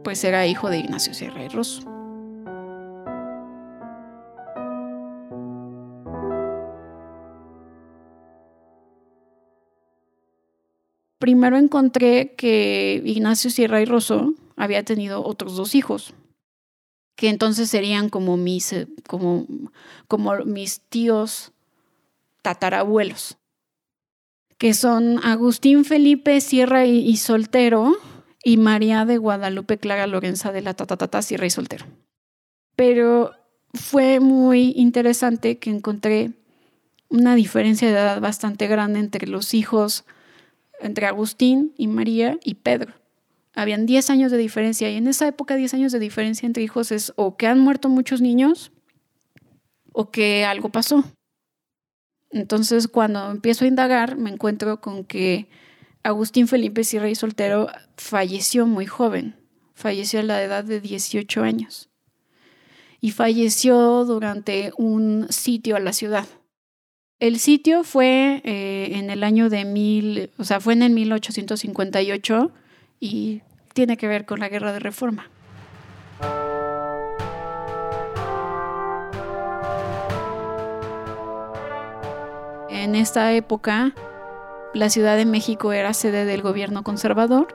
pues 0.03 0.23
era 0.23 0.45
hijo 0.45 0.69
de 0.69 0.79
Ignacio 0.79 1.13
Sierra 1.13 1.43
y 1.43 1.47
Rosso. 1.47 1.81
Primero 11.17 11.57
encontré 11.57 12.35
que 12.35 13.01
Ignacio 13.03 13.49
Sierra 13.49 13.81
y 13.81 13.85
Rosso 13.85 14.33
había 14.55 14.83
tenido 14.83 15.23
otros 15.23 15.55
dos 15.55 15.75
hijos, 15.75 16.13
que 17.15 17.29
entonces 17.29 17.69
serían 17.69 18.09
como 18.09 18.37
mis, 18.37 18.73
eh, 18.73 18.87
como, 19.07 19.45
como 20.07 20.35
mis 20.45 20.81
tíos 20.81 21.53
tatarabuelos, 22.41 23.37
que 24.57 24.73
son 24.73 25.19
Agustín 25.23 25.85
Felipe 25.85 26.39
Sierra 26.41 26.85
y, 26.85 27.17
Soltero 27.17 27.95
y 28.43 28.57
María 28.57 29.05
de 29.05 29.17
Guadalupe 29.17 29.77
Clara 29.77 30.07
Lorenza 30.07 30.51
de 30.51 30.61
la 30.61 30.73
Tatatata 30.73 31.21
Sierra 31.21 31.45
y 31.45 31.49
Soltero. 31.49 31.85
Pero 32.75 33.31
fue 33.73 34.19
muy 34.19 34.73
interesante 34.75 35.57
que 35.57 35.69
encontré 35.69 36.31
una 37.09 37.35
diferencia 37.35 37.87
de 37.87 37.93
edad 37.93 38.21
bastante 38.21 38.67
grande 38.67 38.99
entre 38.99 39.27
los 39.27 39.53
hijos, 39.53 40.05
entre 40.79 41.07
Agustín 41.07 41.73
y 41.77 41.87
María 41.87 42.37
y 42.43 42.55
Pedro. 42.55 42.93
Habían 43.55 43.85
10 43.85 44.09
años 44.09 44.31
de 44.31 44.37
diferencia 44.37 44.91
y 44.91 44.97
en 44.97 45.07
esa 45.07 45.27
época 45.27 45.55
10 45.55 45.73
años 45.75 45.91
de 45.93 45.99
diferencia 45.99 46.45
entre 46.45 46.61
hijos 46.61 46.91
es 46.91 47.13
o 47.15 47.37
que 47.37 47.47
han 47.47 47.59
muerto 47.59 47.87
muchos 47.87 48.21
niños 48.21 48.73
o 49.93 50.11
que 50.11 50.43
algo 50.43 50.69
pasó. 50.69 51.05
Entonces 52.31 52.89
cuando 52.89 53.31
empiezo 53.31 53.63
a 53.63 53.69
indagar 53.69 54.17
me 54.17 54.29
encuentro 54.29 54.81
con 54.81 55.05
que 55.05 55.47
Agustín 56.03 56.49
Felipe 56.49 56.83
Sierra 56.83 57.09
y 57.09 57.15
Soltero 57.15 57.67
falleció 57.95 58.67
muy 58.67 58.85
joven, 58.85 59.37
falleció 59.73 60.19
a 60.19 60.23
la 60.23 60.43
edad 60.43 60.65
de 60.65 60.81
18 60.81 61.41
años 61.41 61.89
y 62.99 63.11
falleció 63.11 64.03
durante 64.03 64.73
un 64.77 65.27
sitio 65.29 65.77
a 65.77 65.79
la 65.79 65.93
ciudad. 65.93 66.27
El 67.19 67.39
sitio 67.39 67.85
fue 67.85 68.41
eh, 68.43 68.89
en 68.97 69.09
el 69.09 69.23
año 69.23 69.49
de 69.49 69.63
mil, 69.63 70.29
o 70.37 70.43
sea, 70.43 70.59
fue 70.59 70.73
en 70.73 70.83
el 70.83 70.91
1858 70.91 72.51
y 73.05 73.41
tiene 73.73 73.97
que 73.97 74.07
ver 74.07 74.25
con 74.25 74.39
la 74.39 74.49
guerra 74.49 74.73
de 74.73 74.79
reforma. 74.79 75.29
En 82.69 82.95
esta 82.95 83.33
época, 83.33 83.93
la 84.73 84.89
Ciudad 84.89 85.17
de 85.17 85.25
México 85.25 85.71
era 85.71 85.93
sede 85.93 86.25
del 86.25 86.41
gobierno 86.41 86.83
conservador 86.83 87.47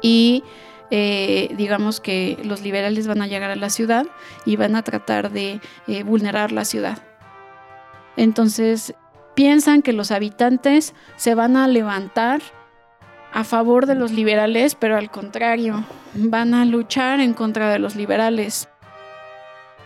y 0.00 0.44
eh, 0.90 1.54
digamos 1.56 2.00
que 2.00 2.38
los 2.44 2.62
liberales 2.62 3.06
van 3.06 3.20
a 3.20 3.26
llegar 3.26 3.50
a 3.50 3.56
la 3.56 3.70
ciudad 3.70 4.06
y 4.46 4.56
van 4.56 4.74
a 4.76 4.82
tratar 4.82 5.30
de 5.30 5.60
eh, 5.86 6.02
vulnerar 6.02 6.52
la 6.52 6.64
ciudad. 6.64 6.98
Entonces, 8.16 8.94
piensan 9.34 9.82
que 9.82 9.92
los 9.92 10.10
habitantes 10.10 10.94
se 11.16 11.34
van 11.34 11.56
a 11.56 11.68
levantar 11.68 12.40
a 13.32 13.44
favor 13.44 13.86
de 13.86 13.94
los 13.94 14.12
liberales, 14.12 14.74
pero 14.74 14.96
al 14.96 15.10
contrario, 15.10 15.84
van 16.14 16.54
a 16.54 16.64
luchar 16.64 17.20
en 17.20 17.34
contra 17.34 17.70
de 17.70 17.78
los 17.78 17.94
liberales. 17.94 18.68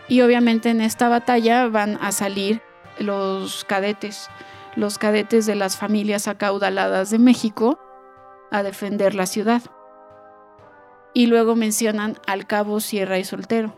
Y 0.07 0.21
obviamente 0.21 0.69
en 0.69 0.81
esta 0.81 1.09
batalla 1.09 1.67
van 1.67 1.97
a 2.01 2.11
salir 2.11 2.61
los 2.99 3.65
cadetes, 3.65 4.29
los 4.75 4.97
cadetes 4.97 5.45
de 5.45 5.55
las 5.55 5.77
familias 5.77 6.27
acaudaladas 6.27 7.09
de 7.09 7.19
México 7.19 7.79
a 8.51 8.63
defender 8.63 9.15
la 9.15 9.25
ciudad. 9.25 9.61
Y 11.13 11.27
luego 11.27 11.55
mencionan 11.55 12.17
al 12.25 12.47
cabo 12.47 12.79
Sierra 12.79 13.19
y 13.19 13.23
Soltero, 13.23 13.75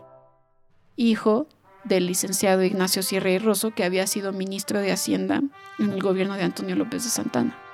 hijo 0.96 1.48
del 1.84 2.06
licenciado 2.06 2.62
Ignacio 2.62 3.02
Sierra 3.02 3.30
y 3.30 3.38
Rosso, 3.38 3.72
que 3.72 3.84
había 3.84 4.06
sido 4.06 4.32
ministro 4.32 4.80
de 4.80 4.92
Hacienda 4.92 5.42
en 5.78 5.92
el 5.92 6.02
gobierno 6.02 6.34
de 6.34 6.42
Antonio 6.42 6.74
López 6.76 7.04
de 7.04 7.10
Santana. 7.10 7.65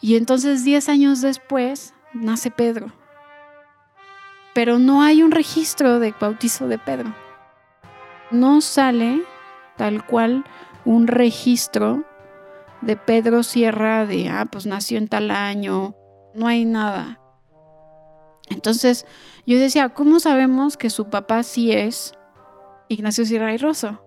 Y 0.00 0.16
entonces 0.16 0.64
10 0.64 0.88
años 0.88 1.20
después 1.20 1.94
nace 2.12 2.50
Pedro. 2.50 2.92
Pero 4.54 4.78
no 4.78 5.02
hay 5.02 5.22
un 5.22 5.30
registro 5.30 5.98
de 5.98 6.14
bautizo 6.18 6.68
de 6.68 6.78
Pedro. 6.78 7.14
No 8.30 8.60
sale 8.60 9.22
tal 9.76 10.04
cual 10.06 10.44
un 10.84 11.06
registro 11.06 12.04
de 12.80 12.96
Pedro 12.96 13.42
Sierra 13.42 14.06
de, 14.06 14.28
ah, 14.28 14.46
pues 14.50 14.66
nació 14.66 14.98
en 14.98 15.08
tal 15.08 15.30
año. 15.30 15.94
No 16.34 16.46
hay 16.46 16.64
nada. 16.64 17.20
Entonces 18.48 19.06
yo 19.46 19.58
decía, 19.58 19.90
¿cómo 19.90 20.20
sabemos 20.20 20.76
que 20.76 20.90
su 20.90 21.08
papá 21.10 21.42
sí 21.42 21.72
es 21.72 22.14
Ignacio 22.88 23.24
Sierra 23.24 23.52
y 23.52 23.58
Rosso? 23.58 24.02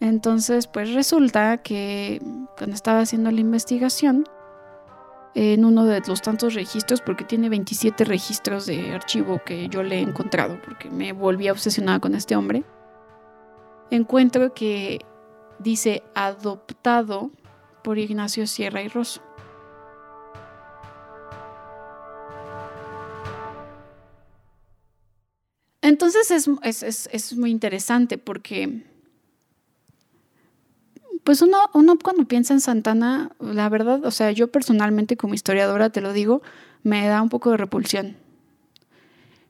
Entonces, 0.00 0.66
pues 0.66 0.92
resulta 0.92 1.58
que 1.58 2.20
cuando 2.58 2.74
estaba 2.74 3.00
haciendo 3.00 3.30
la 3.30 3.40
investigación, 3.40 4.28
en 5.34 5.64
uno 5.64 5.84
de 5.84 6.00
los 6.06 6.22
tantos 6.22 6.54
registros, 6.54 7.00
porque 7.00 7.24
tiene 7.24 7.48
27 7.48 8.04
registros 8.04 8.66
de 8.66 8.92
archivo 8.92 9.40
que 9.44 9.68
yo 9.68 9.82
le 9.82 9.96
he 9.96 10.00
encontrado, 10.00 10.60
porque 10.64 10.90
me 10.90 11.12
volví 11.12 11.50
obsesionada 11.50 11.98
con 12.00 12.14
este 12.14 12.36
hombre, 12.36 12.64
encuentro 13.90 14.54
que 14.54 15.00
dice 15.58 16.02
adoptado 16.14 17.30
por 17.82 17.98
Ignacio 17.98 18.46
Sierra 18.46 18.82
y 18.82 18.88
Rosso. 18.88 19.20
Entonces 25.84 26.30
es, 26.30 27.36
muy 27.36 27.50
interesante 27.50 28.16
porque, 28.16 28.84
pues 31.24 31.42
uno, 31.42 31.58
uno 31.72 31.98
cuando 32.02 32.26
piensa 32.26 32.52
en 32.52 32.60
Santana, 32.60 33.30
la 33.40 33.68
verdad, 33.68 34.04
o 34.04 34.10
sea, 34.10 34.30
yo 34.30 34.52
personalmente 34.52 35.16
como 35.16 35.34
historiadora 35.34 35.90
te 35.90 36.00
lo 36.00 36.12
digo, 36.12 36.42
me 36.82 37.06
da 37.06 37.22
un 37.22 37.30
poco 37.30 37.50
de 37.50 37.56
repulsión. 37.56 38.16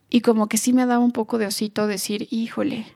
Y 0.08 0.20
como 0.20 0.48
que 0.48 0.56
sí 0.56 0.72
me 0.72 0.86
da 0.86 1.00
un 1.00 1.10
poco 1.10 1.38
de 1.38 1.46
osito 1.46 1.86
decir, 1.86 2.28
híjole, 2.30 2.86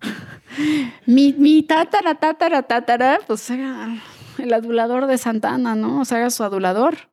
mi, 1.06 1.62
tátara, 1.62 2.16
tátara, 2.16 2.62
tátara, 2.62 3.18
pues 3.26 3.48
era 3.48 3.96
el 4.38 4.52
adulador 4.52 5.06
de 5.06 5.16
Santana, 5.16 5.74
¿no? 5.74 6.00
O 6.00 6.04
sea, 6.04 6.28
su 6.30 6.44
adulador. 6.44 7.12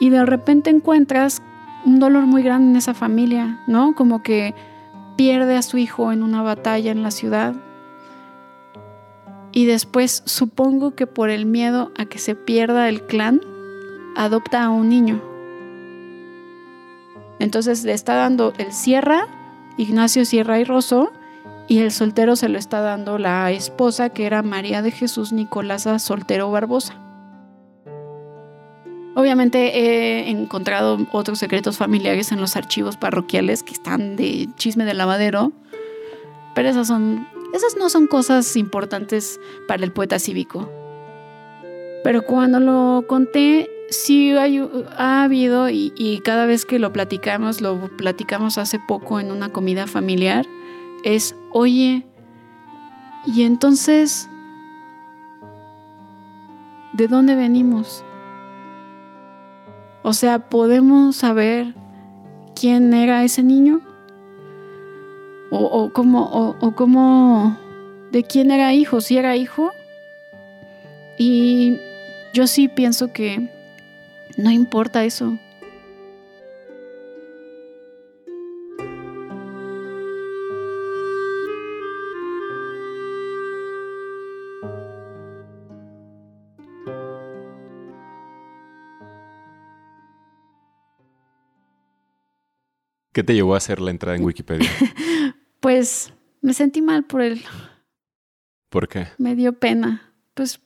y 0.00 0.10
de 0.10 0.24
repente 0.24 0.70
encuentras 0.70 1.42
un 1.84 2.00
dolor 2.00 2.26
muy 2.26 2.42
grande 2.42 2.70
en 2.70 2.76
esa 2.76 2.94
familia, 2.94 3.60
¿no? 3.66 3.94
Como 3.94 4.22
que 4.22 4.54
pierde 5.16 5.56
a 5.56 5.62
su 5.62 5.78
hijo 5.78 6.12
en 6.12 6.22
una 6.22 6.42
batalla 6.42 6.90
en 6.90 7.02
la 7.02 7.10
ciudad. 7.10 7.54
Y 9.52 9.66
después, 9.66 10.22
supongo 10.26 10.94
que 10.94 11.06
por 11.06 11.30
el 11.30 11.46
miedo 11.46 11.90
a 11.96 12.04
que 12.04 12.18
se 12.18 12.34
pierda 12.34 12.88
el 12.88 13.02
clan, 13.02 13.40
adopta 14.16 14.64
a 14.64 14.70
un 14.70 14.88
niño. 14.88 15.22
Entonces 17.38 17.84
le 17.84 17.92
está 17.92 18.14
dando 18.14 18.52
el 18.58 18.72
Sierra, 18.72 19.26
Ignacio 19.76 20.24
Sierra 20.24 20.58
y 20.58 20.64
Rosso, 20.64 21.12
y 21.68 21.78
el 21.78 21.90
soltero 21.90 22.34
se 22.34 22.48
lo 22.48 22.58
está 22.58 22.80
dando 22.80 23.18
la 23.18 23.50
esposa, 23.50 24.08
que 24.08 24.26
era 24.26 24.42
María 24.42 24.82
de 24.82 24.90
Jesús 24.90 25.32
Nicolasa 25.32 25.98
Soltero 25.98 26.50
Barbosa. 26.50 26.94
Obviamente 29.18 29.76
he 29.76 30.30
encontrado 30.30 30.96
otros 31.10 31.40
secretos 31.40 31.76
familiares 31.76 32.30
en 32.30 32.40
los 32.40 32.54
archivos 32.54 32.96
parroquiales 32.96 33.64
que 33.64 33.72
están 33.72 34.14
de 34.14 34.48
chisme 34.54 34.84
de 34.84 34.94
lavadero, 34.94 35.50
pero 36.54 36.68
esas 36.68 36.86
son 36.86 37.26
esas 37.52 37.76
no 37.76 37.90
son 37.90 38.06
cosas 38.06 38.54
importantes 38.54 39.40
para 39.66 39.82
el 39.82 39.90
poeta 39.90 40.20
cívico. 40.20 40.70
Pero 42.04 42.22
cuando 42.22 42.60
lo 42.60 43.06
conté, 43.08 43.68
sí 43.90 44.30
ha 44.36 45.24
habido, 45.24 45.68
y, 45.68 45.92
y, 45.96 46.20
cada 46.20 46.46
vez 46.46 46.64
que 46.64 46.78
lo 46.78 46.92
platicamos, 46.92 47.60
lo 47.60 47.88
platicamos 47.96 48.56
hace 48.56 48.78
poco 48.78 49.18
en 49.18 49.32
una 49.32 49.48
comida 49.48 49.88
familiar, 49.88 50.46
es, 51.02 51.34
oye, 51.50 52.06
y 53.26 53.42
entonces, 53.42 54.30
¿de 56.92 57.08
dónde 57.08 57.34
venimos? 57.34 58.04
O 60.02 60.12
sea, 60.12 60.38
¿podemos 60.38 61.16
saber 61.16 61.74
quién 62.54 62.94
era 62.94 63.24
ese 63.24 63.42
niño? 63.42 63.80
O, 65.50 65.90
cómo, 65.94 66.56
o, 66.60 66.74
cómo, 66.74 67.56
de 68.12 68.22
quién 68.22 68.50
era 68.50 68.74
hijo, 68.74 69.00
si 69.00 69.16
era 69.16 69.36
hijo. 69.36 69.72
Y 71.18 71.78
yo 72.32 72.46
sí 72.46 72.68
pienso 72.68 73.12
que 73.12 73.48
no 74.36 74.50
importa 74.50 75.04
eso. 75.04 75.38
¿Qué 93.18 93.24
te 93.24 93.34
llevó 93.34 93.54
a 93.54 93.56
hacer 93.56 93.80
la 93.80 93.90
entrada 93.90 94.16
en 94.16 94.24
Wikipedia? 94.24 94.70
pues 95.60 96.12
me 96.40 96.54
sentí 96.54 96.80
mal 96.82 97.04
por 97.04 97.20
él. 97.20 97.42
¿Por 98.68 98.86
qué? 98.86 99.08
Me 99.18 99.34
dio 99.34 99.54
pena. 99.54 100.14
Pues, 100.34 100.60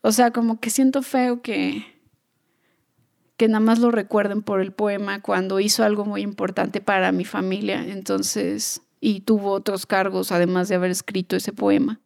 o 0.00 0.10
sea, 0.10 0.30
como 0.30 0.58
que 0.58 0.70
siento 0.70 1.02
feo 1.02 1.42
que, 1.42 1.84
que 3.36 3.46
nada 3.46 3.60
más 3.60 3.78
lo 3.78 3.90
recuerden 3.90 4.40
por 4.40 4.62
el 4.62 4.72
poema 4.72 5.20
cuando 5.20 5.60
hizo 5.60 5.84
algo 5.84 6.06
muy 6.06 6.22
importante 6.22 6.80
para 6.80 7.12
mi 7.12 7.26
familia. 7.26 7.84
Entonces, 7.86 8.80
y 8.98 9.20
tuvo 9.20 9.50
otros 9.50 9.84
cargos 9.84 10.32
además 10.32 10.70
de 10.70 10.76
haber 10.76 10.90
escrito 10.90 11.36
ese 11.36 11.52
poema. 11.52 12.00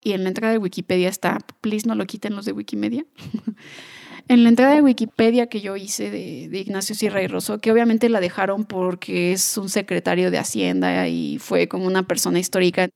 Y 0.00 0.12
en 0.12 0.22
la 0.22 0.30
entrada 0.30 0.52
de 0.52 0.58
Wikipedia 0.58 1.10
está, 1.10 1.40
please 1.60 1.86
no 1.86 1.94
lo 1.94 2.06
quiten 2.06 2.34
los 2.34 2.46
de 2.46 2.52
Wikimedia. 2.52 3.04
En 4.28 4.42
la 4.42 4.50
entrada 4.50 4.74
de 4.74 4.82
Wikipedia 4.82 5.46
que 5.46 5.62
yo 5.62 5.74
hice 5.76 6.10
de, 6.10 6.58
Ignacio 6.58 6.94
Sierra 6.94 7.22
y 7.22 7.28
Rosso, 7.28 7.60
que 7.60 7.72
obviamente 7.72 8.10
la 8.10 8.20
dejaron 8.20 8.66
porque 8.66 9.32
es 9.32 9.56
un 9.56 9.70
secretario 9.70 10.30
de 10.30 10.36
Hacienda 10.36 11.08
y 11.08 11.38
fue 11.38 11.66
como 11.66 11.86
una 11.86 12.02
persona 12.02 12.38
histórica, 12.38 12.90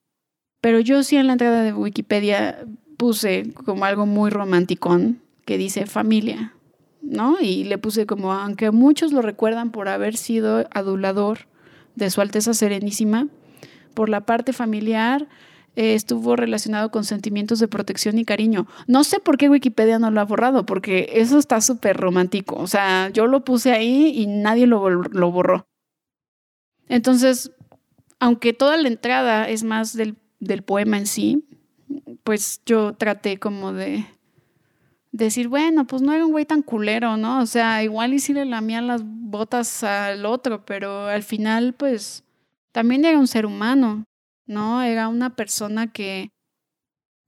pero 0.60 0.78
yo 0.78 1.02
sí 1.02 1.16
en 1.16 1.26
la 1.26 1.32
entrada 1.32 1.62
de 1.62 1.72
Wikipedia 1.72 2.66
puse 2.98 3.50
como 3.64 3.86
algo 3.86 4.04
muy 4.04 4.30
romanticón 4.30 5.22
que 5.46 5.56
dice 5.56 5.86
familia, 5.86 6.52
¿no? 7.00 7.38
Y 7.40 7.64
le 7.64 7.78
puse 7.78 8.04
como, 8.04 8.34
aunque 8.34 8.70
muchos 8.70 9.12
lo 9.12 9.22
recuerdan 9.22 9.72
por 9.72 9.88
haber 9.88 10.18
sido 10.18 10.68
adulador 10.70 11.48
de 11.96 12.10
Su 12.10 12.20
Alteza 12.20 12.52
Serenísima, 12.52 13.28
por 13.94 14.10
la 14.10 14.20
parte 14.20 14.52
familiar, 14.52 15.28
eh, 15.74 15.94
estuvo 15.94 16.36
relacionado 16.36 16.90
con 16.90 17.04
sentimientos 17.04 17.58
de 17.58 17.68
protección 17.68 18.18
y 18.18 18.24
cariño. 18.24 18.66
No 18.86 19.04
sé 19.04 19.20
por 19.20 19.38
qué 19.38 19.48
Wikipedia 19.48 19.98
no 19.98 20.10
lo 20.10 20.20
ha 20.20 20.24
borrado, 20.24 20.66
porque 20.66 21.10
eso 21.14 21.38
está 21.38 21.60
súper 21.60 21.96
romántico. 21.96 22.56
O 22.56 22.66
sea, 22.66 23.08
yo 23.10 23.26
lo 23.26 23.44
puse 23.44 23.72
ahí 23.72 24.12
y 24.14 24.26
nadie 24.26 24.66
lo, 24.66 24.88
lo 24.90 25.30
borró. 25.30 25.66
Entonces, 26.88 27.52
aunque 28.20 28.52
toda 28.52 28.76
la 28.76 28.88
entrada 28.88 29.48
es 29.48 29.64
más 29.64 29.94
del, 29.94 30.16
del 30.40 30.62
poema 30.62 30.98
en 30.98 31.06
sí, 31.06 31.44
pues 32.22 32.60
yo 32.66 32.92
traté 32.94 33.38
como 33.38 33.72
de 33.72 34.06
decir, 35.10 35.48
bueno, 35.48 35.86
pues 35.86 36.02
no 36.02 36.12
era 36.12 36.24
un 36.24 36.32
güey 36.32 36.44
tan 36.44 36.62
culero, 36.62 37.16
¿no? 37.16 37.40
O 37.40 37.46
sea, 37.46 37.82
igual 37.82 38.14
y 38.14 38.18
si 38.18 38.32
le 38.32 38.44
lamían 38.44 38.86
las 38.86 39.02
botas 39.04 39.84
al 39.84 40.26
otro, 40.26 40.64
pero 40.64 41.06
al 41.06 41.22
final, 41.22 41.74
pues, 41.74 42.24
también 42.72 43.04
era 43.04 43.18
un 43.18 43.26
ser 43.26 43.46
humano. 43.46 44.04
¿No? 44.52 44.82
Era 44.82 45.08
una 45.08 45.34
persona 45.34 45.92
que, 45.92 46.30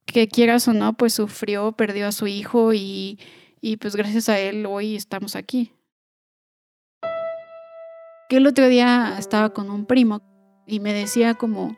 que 0.06 0.28
quieras 0.28 0.68
o 0.68 0.72
no, 0.72 0.92
pues 0.92 1.14
sufrió, 1.14 1.72
perdió 1.72 2.06
a 2.06 2.12
su 2.12 2.26
hijo 2.26 2.72
y, 2.72 3.18
y 3.60 3.78
pues 3.78 3.96
gracias 3.96 4.28
a 4.28 4.38
él 4.38 4.66
hoy 4.66 4.94
estamos 4.96 5.36
aquí. 5.36 5.72
Que 8.28 8.36
el 8.36 8.46
otro 8.46 8.68
día 8.68 9.16
estaba 9.18 9.52
con 9.52 9.70
un 9.70 9.86
primo 9.86 10.22
y 10.66 10.80
me 10.80 10.92
decía 10.92 11.34
como, 11.34 11.76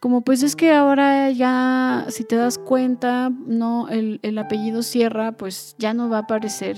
como 0.00 0.22
pues 0.22 0.42
es 0.42 0.56
que 0.56 0.72
ahora 0.72 1.30
ya, 1.30 2.06
si 2.08 2.24
te 2.24 2.36
das 2.36 2.58
cuenta, 2.58 3.30
no, 3.30 3.88
el, 3.88 4.20
el 4.22 4.38
apellido 4.38 4.82
Sierra 4.82 5.32
pues 5.32 5.76
ya 5.78 5.94
no 5.94 6.08
va 6.08 6.18
a 6.18 6.20
aparecer 6.22 6.76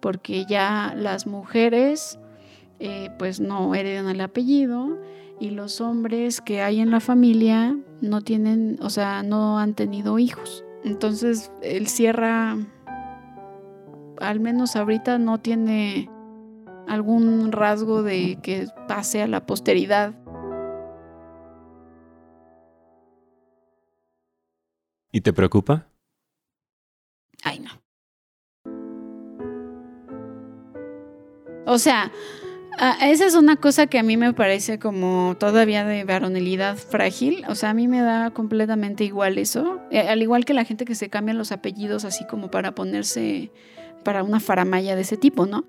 porque 0.00 0.44
ya 0.46 0.94
las 0.96 1.26
mujeres 1.26 2.18
eh, 2.80 3.10
pues 3.18 3.40
no 3.40 3.74
heredan 3.74 4.08
el 4.08 4.20
apellido 4.20 4.98
y 5.40 5.50
los 5.50 5.80
hombres 5.80 6.40
que 6.40 6.62
hay 6.62 6.80
en 6.80 6.90
la 6.90 7.00
familia 7.00 7.76
no 8.00 8.22
tienen, 8.22 8.78
o 8.82 8.90
sea, 8.90 9.22
no 9.22 9.58
han 9.58 9.74
tenido 9.74 10.18
hijos. 10.18 10.64
Entonces, 10.84 11.52
el 11.62 11.86
Sierra, 11.88 12.56
al 14.20 14.40
menos 14.40 14.76
ahorita, 14.76 15.18
no 15.18 15.38
tiene 15.38 16.10
algún 16.86 17.52
rasgo 17.52 18.02
de 18.02 18.38
que 18.42 18.66
pase 18.86 19.22
a 19.22 19.28
la 19.28 19.46
posteridad. 19.46 20.14
¿Y 25.12 25.20
te 25.20 25.32
preocupa? 25.32 25.86
Ay, 27.42 27.60
no. 27.60 27.70
O 31.66 31.78
sea, 31.78 32.10
Ah, 32.80 32.96
esa 33.02 33.26
es 33.26 33.34
una 33.34 33.56
cosa 33.56 33.88
que 33.88 33.98
a 33.98 34.04
mí 34.04 34.16
me 34.16 34.32
parece 34.32 34.78
como 34.78 35.36
todavía 35.38 35.84
de 35.84 36.04
varonilidad 36.04 36.76
frágil. 36.76 37.44
O 37.48 37.54
sea, 37.54 37.70
a 37.70 37.74
mí 37.74 37.88
me 37.88 38.00
da 38.00 38.30
completamente 38.30 39.04
igual 39.04 39.38
eso. 39.38 39.80
Eh, 39.90 40.00
al 40.00 40.22
igual 40.22 40.44
que 40.44 40.54
la 40.54 40.64
gente 40.64 40.84
que 40.84 40.94
se 40.94 41.10
cambian 41.10 41.38
los 41.38 41.50
apellidos 41.50 42.04
así 42.04 42.24
como 42.26 42.50
para 42.50 42.76
ponerse 42.76 43.50
para 44.04 44.22
una 44.22 44.38
faramaya 44.38 44.94
de 44.94 45.02
ese 45.02 45.16
tipo, 45.16 45.44
¿no? 45.44 45.64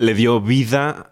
le 0.00 0.14
dio 0.14 0.40
vida 0.40 1.10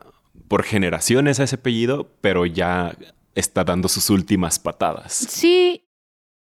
por 0.49 0.63
generaciones 0.65 1.39
a 1.39 1.45
ese 1.45 1.57
apellido, 1.57 2.11
pero 2.23 2.47
ya 2.47 2.97
está 3.35 3.63
dando 3.63 3.87
sus 3.87 4.09
últimas 4.09 4.59
patadas. 4.59 5.13
Sí, 5.13 5.88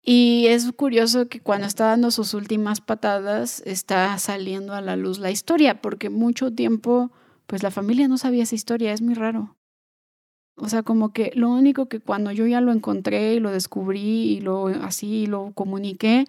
y 0.04 0.48
es 0.48 0.72
curioso 0.72 1.28
que 1.28 1.40
cuando 1.40 1.68
está 1.68 1.86
dando 1.88 2.10
sus 2.12 2.34
últimas 2.34 2.82
patadas 2.82 3.62
está 3.66 4.18
saliendo 4.18 4.74
a 4.74 4.82
la 4.82 4.96
luz 4.96 5.20
la 5.20 5.32
historia, 5.32 5.82
porque 5.82 6.10
mucho 6.10 6.52
tiempo, 6.52 7.12
pues 7.46 7.62
la 7.62 7.72
familia 7.72 8.08
no 8.08 8.18
sabía 8.18 8.44
esa 8.44 8.56
historia, 8.56 8.94
es 8.94 9.02
muy 9.02 9.14
raro. 9.14 9.56
O 10.56 10.70
sea, 10.70 10.84
como 10.84 11.14
que 11.14 11.32
lo 11.36 11.50
único 11.50 11.88
que 11.88 12.00
cuando 12.00 12.32
yo 12.32 12.46
ya 12.46 12.62
lo 12.62 12.72
encontré 12.72 13.36
y 13.36 13.40
lo 13.40 13.52
descubrí 13.52 14.34
y 14.34 14.42
lo 14.42 14.68
así 14.68 15.26
lo 15.26 15.52
comuniqué, 15.54 16.26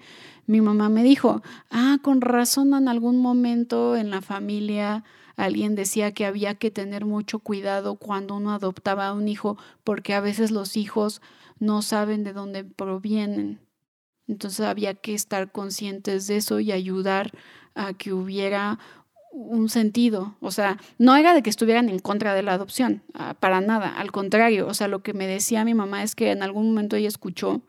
mi 0.47 0.61
mamá 0.61 0.89
me 0.89 1.03
dijo, 1.03 1.43
ah, 1.71 1.99
con 2.03 2.21
razón 2.21 2.75
en 2.75 2.89
algún 2.89 3.19
momento 3.19 3.97
en 3.97 4.11
la 4.11 4.23
familia 4.23 5.05
alguien 5.37 5.75
decía 5.75 6.13
que 6.13 6.27
había 6.27 6.55
que 6.55 6.71
tener 6.71 7.05
mucho 7.05 7.39
cuidado 7.39 7.97
cuando 7.97 8.37
uno 8.37 8.53
adoptaba 8.53 9.09
a 9.09 9.13
un 9.13 9.29
hijo, 9.29 9.57
porque 9.85 10.15
a 10.15 10.21
veces 10.21 10.51
los 10.51 10.77
hijos 10.77 11.21
no 11.63 11.81
saben 11.81 12.25
de 12.25 12.33
dónde 12.33 12.65
provienen. 12.65 13.61
Entonces 14.27 14.67
había 14.67 14.95
que 14.95 15.15
estar 15.15 15.53
conscientes 15.53 16.27
de 16.27 16.37
eso 16.37 16.59
y 16.59 16.73
ayudar 16.73 17.31
a 17.77 17.93
que 17.95 18.13
hubiera 18.13 18.81
un 19.31 19.69
sentido. 19.69 20.35
O 20.41 20.51
sea, 20.51 20.79
no 20.99 21.15
era 21.15 21.35
de 21.35 21.43
que 21.45 21.51
estuvieran 21.51 21.89
en 21.89 22.01
contra 22.01 22.35
de 22.35 22.43
la 22.43 22.55
adopción, 22.55 23.05
ah, 23.15 23.35
para 23.39 23.61
nada. 23.61 23.91
Al 23.91 24.11
contrario, 24.11 24.67
o 24.67 24.75
sea, 24.75 24.89
lo 24.89 25.05
que 25.05 25.15
me 25.15 25.29
decía 25.29 25.65
mi 25.65 25.73
mamá 25.73 26.03
es 26.03 26.17
que 26.17 26.33
en 26.33 26.43
algún 26.43 26.67
momento 26.67 26.97
ella 26.97 27.07
escuchó 27.07 27.63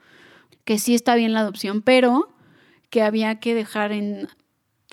que 0.65 0.79
sí 0.79 0.95
está 0.95 1.13
bien 1.13 1.34
la 1.34 1.41
adopción, 1.41 1.84
pero 1.84 2.29
que 2.89 3.03
había 3.03 3.39
que 3.39 3.53
dejar 3.53 3.91
en 3.91 4.27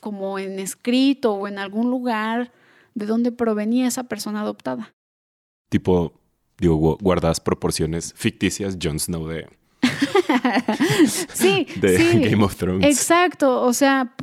como 0.02 0.38
en 0.38 0.58
escrito 0.58 1.32
o 1.32 1.48
en 1.48 1.58
algún 1.58 1.90
lugar 1.90 2.52
de 2.94 3.06
dónde 3.06 3.32
provenía 3.32 3.86
esa 3.86 4.04
persona 4.04 4.42
adoptada. 4.42 4.92
Tipo, 5.70 6.19
digo, 6.60 6.98
guardas 7.00 7.40
proporciones 7.40 8.12
ficticias 8.14 8.78
Jon 8.80 8.98
Snow 8.98 9.26
de... 9.26 9.48
sí, 11.32 11.66
de 11.80 12.28
Game 12.30 12.44
of 12.44 12.54
Thrones. 12.56 12.86
Exacto, 12.86 13.62
o 13.62 13.72
sea, 13.72 14.14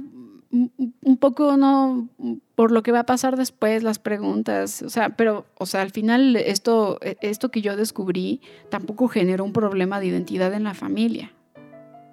un 0.51 1.17
poco 1.17 1.57
no 1.57 2.07
por 2.55 2.71
lo 2.71 2.81
que 2.81 2.91
va 2.91 3.01
a 3.01 3.05
pasar 3.05 3.37
después, 3.37 3.83
las 3.83 3.99
preguntas, 3.99 4.81
o 4.81 4.89
sea, 4.89 5.09
pero, 5.09 5.45
o 5.59 5.67
sea, 5.67 5.81
al 5.81 5.91
final 5.91 6.35
esto, 6.35 6.97
e, 7.01 7.17
esto 7.21 7.51
que 7.51 7.61
yo 7.61 7.75
descubrí 7.75 8.41
tampoco 8.69 9.07
generó 9.07 9.43
un 9.43 9.53
problema 9.53 9.99
de 9.99 10.07
identidad 10.07 10.53
en 10.53 10.63
la 10.63 10.73
familia. 10.73 11.31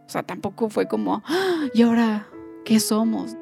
O 0.07 0.11
sea, 0.11 0.23
tampoco 0.23 0.69
fue 0.69 0.87
como, 0.87 1.23
¡Ah! 1.25 1.67
¿y 1.73 1.81
ahora 1.81 2.29
qué 2.67 2.79
somos? 2.79 3.37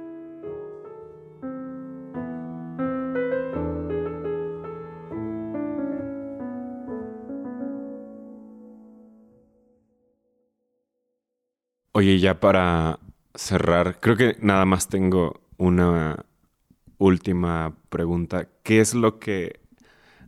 Oye, 11.93 12.19
ya 12.19 12.41
para 12.41 12.99
cerrar, 13.35 14.01
creo 14.01 14.17
que 14.17 14.37
nada 14.41 14.65
más 14.65 14.89
tengo 14.89 15.43
una 15.59 16.25
última 16.97 17.77
pregunta. 17.91 18.49
¿Qué 18.63 18.81
es 18.81 18.95
lo 18.95 19.19
que... 19.19 19.61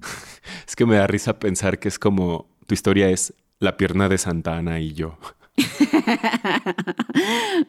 es 0.66 0.76
que 0.76 0.84
me 0.84 0.96
da 0.96 1.06
risa 1.06 1.38
pensar 1.38 1.78
que 1.78 1.88
es 1.88 1.98
como 1.98 2.50
tu 2.66 2.74
historia 2.74 3.08
es 3.08 3.32
la 3.60 3.78
pierna 3.78 4.10
de 4.10 4.18
Santa 4.18 4.58
Ana 4.58 4.78
y 4.80 4.92
yo. 4.92 5.16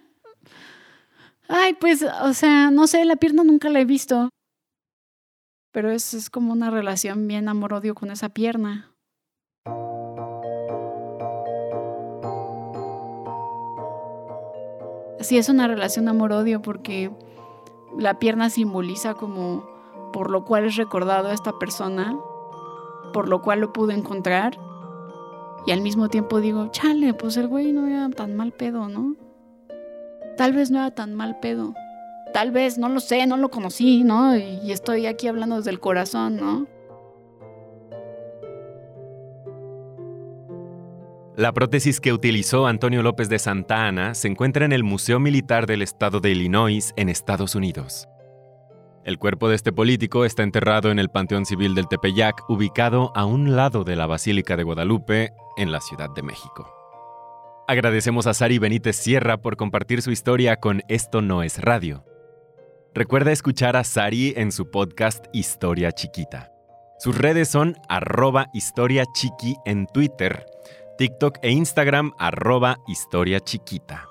Ay, 1.47 1.75
pues, 1.75 2.03
o 2.21 2.33
sea, 2.33 2.71
no 2.71 2.87
sé, 2.87 3.05
la 3.05 3.15
pierna 3.15 3.43
nunca 3.43 3.69
la 3.69 3.79
he 3.79 3.85
visto. 3.85 4.29
Pero 5.71 5.91
es, 5.91 6.13
es 6.13 6.29
como 6.29 6.51
una 6.51 6.69
relación 6.69 7.27
bien 7.27 7.47
amor-odio 7.47 7.95
con 7.95 8.11
esa 8.11 8.29
pierna. 8.29 8.91
Sí 15.19 15.37
es 15.37 15.49
una 15.49 15.67
relación 15.67 16.07
amor-odio 16.07 16.61
porque 16.61 17.11
la 17.97 18.19
pierna 18.19 18.49
simboliza 18.49 19.13
como 19.13 19.67
por 20.11 20.29
lo 20.29 20.45
cual 20.45 20.65
es 20.65 20.75
recordado 20.75 21.29
a 21.29 21.33
esta 21.33 21.57
persona, 21.59 22.17
por 23.13 23.27
lo 23.27 23.41
cual 23.41 23.59
lo 23.59 23.73
pude 23.73 23.93
encontrar. 23.93 24.57
Y 25.67 25.71
al 25.71 25.81
mismo 25.81 26.09
tiempo 26.09 26.39
digo, 26.39 26.67
chale, 26.71 27.13
pues 27.13 27.37
el 27.37 27.47
güey 27.47 27.71
no 27.71 27.87
era 27.87 28.09
tan 28.09 28.35
mal 28.35 28.51
pedo, 28.51 28.87
¿no? 28.87 29.15
Tal 30.37 30.53
vez 30.53 30.71
no 30.71 30.77
era 30.77 30.91
tan 30.91 31.13
mal 31.13 31.39
pedo. 31.39 31.73
Tal 32.33 32.51
vez, 32.51 32.77
no 32.77 32.89
lo 32.89 32.99
sé, 32.99 33.25
no 33.27 33.37
lo 33.37 33.49
conocí, 33.49 34.03
¿no? 34.03 34.35
Y 34.37 34.71
estoy 34.71 35.05
aquí 35.05 35.27
hablando 35.27 35.57
desde 35.57 35.71
el 35.71 35.79
corazón, 35.79 36.37
¿no? 36.37 36.67
La 41.37 41.51
prótesis 41.51 41.99
que 41.99 42.13
utilizó 42.13 42.65
Antonio 42.65 43.03
López 43.03 43.27
de 43.27 43.39
Santa 43.39 43.87
Ana 43.87 44.15
se 44.15 44.29
encuentra 44.29 44.63
en 44.63 44.71
el 44.71 44.85
Museo 44.85 45.19
Militar 45.19 45.67
del 45.67 45.81
Estado 45.81 46.21
de 46.21 46.31
Illinois, 46.31 46.93
en 46.95 47.09
Estados 47.09 47.55
Unidos. 47.55 48.07
El 49.03 49.19
cuerpo 49.19 49.49
de 49.49 49.55
este 49.55 49.73
político 49.73 50.23
está 50.23 50.43
enterrado 50.43 50.91
en 50.91 50.97
el 50.97 51.09
Panteón 51.09 51.45
Civil 51.45 51.75
del 51.75 51.89
Tepeyac, 51.89 52.49
ubicado 52.49 53.11
a 53.15 53.25
un 53.25 53.53
lado 53.53 53.83
de 53.83 53.97
la 53.97 54.07
Basílica 54.07 54.55
de 54.55 54.63
Guadalupe, 54.63 55.33
en 55.57 55.73
la 55.73 55.81
Ciudad 55.81 56.09
de 56.15 56.23
México. 56.23 56.73
Agradecemos 57.67 58.27
a 58.27 58.33
Sari 58.33 58.57
Benítez 58.57 58.95
Sierra 58.95 59.35
por 59.35 59.57
compartir 59.57 60.01
su 60.01 60.11
historia 60.11 60.55
con 60.61 60.83
Esto 60.87 61.21
No 61.21 61.43
es 61.43 61.59
Radio. 61.61 62.05
Recuerda 62.93 63.33
escuchar 63.33 63.75
a 63.75 63.83
Sari 63.83 64.33
en 64.37 64.53
su 64.53 64.71
podcast 64.71 65.25
Historia 65.33 65.91
Chiquita. 65.91 66.53
Sus 66.97 67.17
redes 67.17 67.49
son 67.49 67.75
arroba 67.89 68.47
historia 68.53 69.03
chiqui 69.13 69.57
en 69.65 69.85
Twitter 69.87 70.45
TikTok 70.97 71.39
e 71.41 71.51
Instagram 71.51 72.13
arroba 72.17 72.77
historia 72.87 73.41
chiquita. 73.41 74.07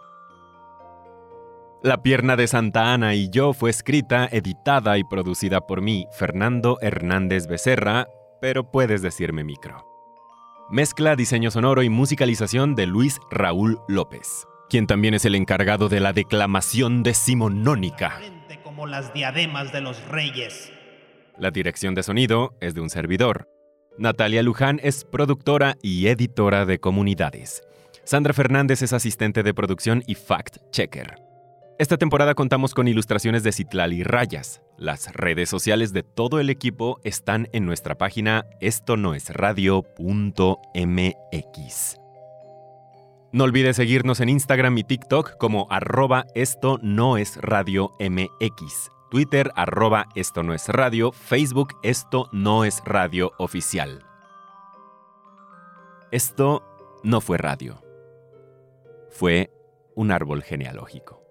La 1.83 2.03
pierna 2.03 2.37
de 2.37 2.47
Santa 2.47 2.93
Ana 2.93 3.15
y 3.15 3.31
yo 3.31 3.55
fue 3.55 3.71
escrita, 3.71 4.29
editada 4.31 4.99
y 4.99 5.05
producida 5.05 5.63
por 5.67 5.81
mí, 5.81 6.07
Fernando 6.13 6.79
Hernández 6.83 7.47
Becerra, 7.47 8.07
pero 8.41 8.71
puedes 8.71 9.01
decirme 9.01 9.45
micro. 9.45 9.87
Mezcla, 10.71 11.17
diseño 11.17 11.51
sonoro 11.51 11.83
y 11.83 11.89
musicalización 11.89 12.75
de 12.75 12.87
Luis 12.87 13.19
Raúl 13.31 13.81
López, 13.89 14.47
quien 14.69 14.87
también 14.87 15.15
es 15.15 15.25
el 15.25 15.35
encargado 15.35 15.89
de 15.89 16.01
la 16.01 16.13
declamación 16.13 17.03
decimonónica. 17.03 18.21
Como 18.63 18.87
las 18.87 19.15
diademas 19.15 19.73
de 19.73 19.81
los 19.81 20.07
reyes. 20.09 20.73
La 21.39 21.51
dirección 21.51 21.95
de 21.95 22.03
sonido 22.03 22.57
es 22.61 22.75
de 22.75 22.81
un 22.81 22.91
servidor, 22.91 23.49
Natalia 23.97 24.43
Luján 24.43 24.81
es 24.83 25.05
productora 25.05 25.77
y 25.81 26.09
editora 26.09 26.67
de 26.67 26.81
comunidades. 26.81 27.63
Sandra 28.03 28.35
Fernández 28.35 28.83
es 28.83 28.93
asistente 28.93 29.45
de 29.45 29.55
producción 29.55 30.03
y 30.07 30.17
fact-checker. 30.17 31.15
Esta 31.79 31.97
temporada 31.97 32.35
contamos 32.35 32.75
con 32.75 32.89
ilustraciones 32.89 33.45
de 33.45 33.53
Citlali 33.53 34.03
Rayas. 34.03 34.63
Las 34.77 35.13
redes 35.13 35.49
sociales 35.49 35.93
de 35.93 36.03
todo 36.03 36.41
el 36.41 36.51
equipo 36.51 37.01
están 37.05 37.49
en 37.53 37.67
nuestra 37.67 37.97
página 37.97 38.47
esto 38.61 38.97
no 38.97 39.15
es 39.15 39.31
radio.mx. 39.31 39.87
No 43.33 43.45
olvides 43.45 43.77
seguirnos 43.77 44.21
en 44.21 44.29
Instagram 44.29 44.79
y 44.79 44.85
TikTok 44.85 45.37
como 45.39 45.67
arroba 45.71 46.27
esto 46.35 46.79
no 46.83 47.17
es 47.17 47.37
radio 47.37 47.91
MX. 48.01 48.91
Twitter 49.11 49.53
arroba 49.55 50.09
esto 50.15 50.43
no 50.43 50.55
es 50.55 50.69
radio, 50.69 51.13
Facebook 51.13 51.77
esto 51.83 52.29
no 52.33 52.65
es 52.65 52.83
radio 52.85 53.33
oficial. 53.39 54.05
Esto 56.11 56.63
no 57.03 57.21
fue 57.21 57.39
radio, 57.39 57.83
fue 59.11 59.53
un 59.95 60.11
árbol 60.11 60.43
genealógico. 60.43 61.23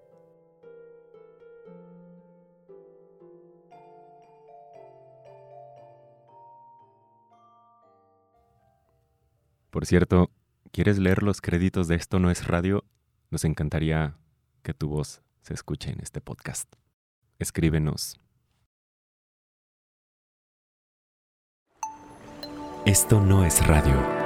Por 9.70 9.86
cierto, 9.86 10.30
¿quieres 10.70 10.98
leer 10.98 11.24
los 11.24 11.40
créditos 11.40 11.88
de 11.88 11.96
Esto 11.96 12.20
no 12.20 12.30
es 12.30 12.46
radio? 12.46 12.84
Nos 13.30 13.44
encantaría 13.44 14.16
que 14.62 14.72
tu 14.72 14.88
voz 14.88 15.20
se 15.42 15.52
escuche 15.52 15.90
en 15.90 16.00
este 16.00 16.20
podcast 16.20 16.72
escríbenos. 17.44 18.16
Esto 22.86 23.20
no 23.20 23.44
es 23.46 23.66
radio. 23.66 24.23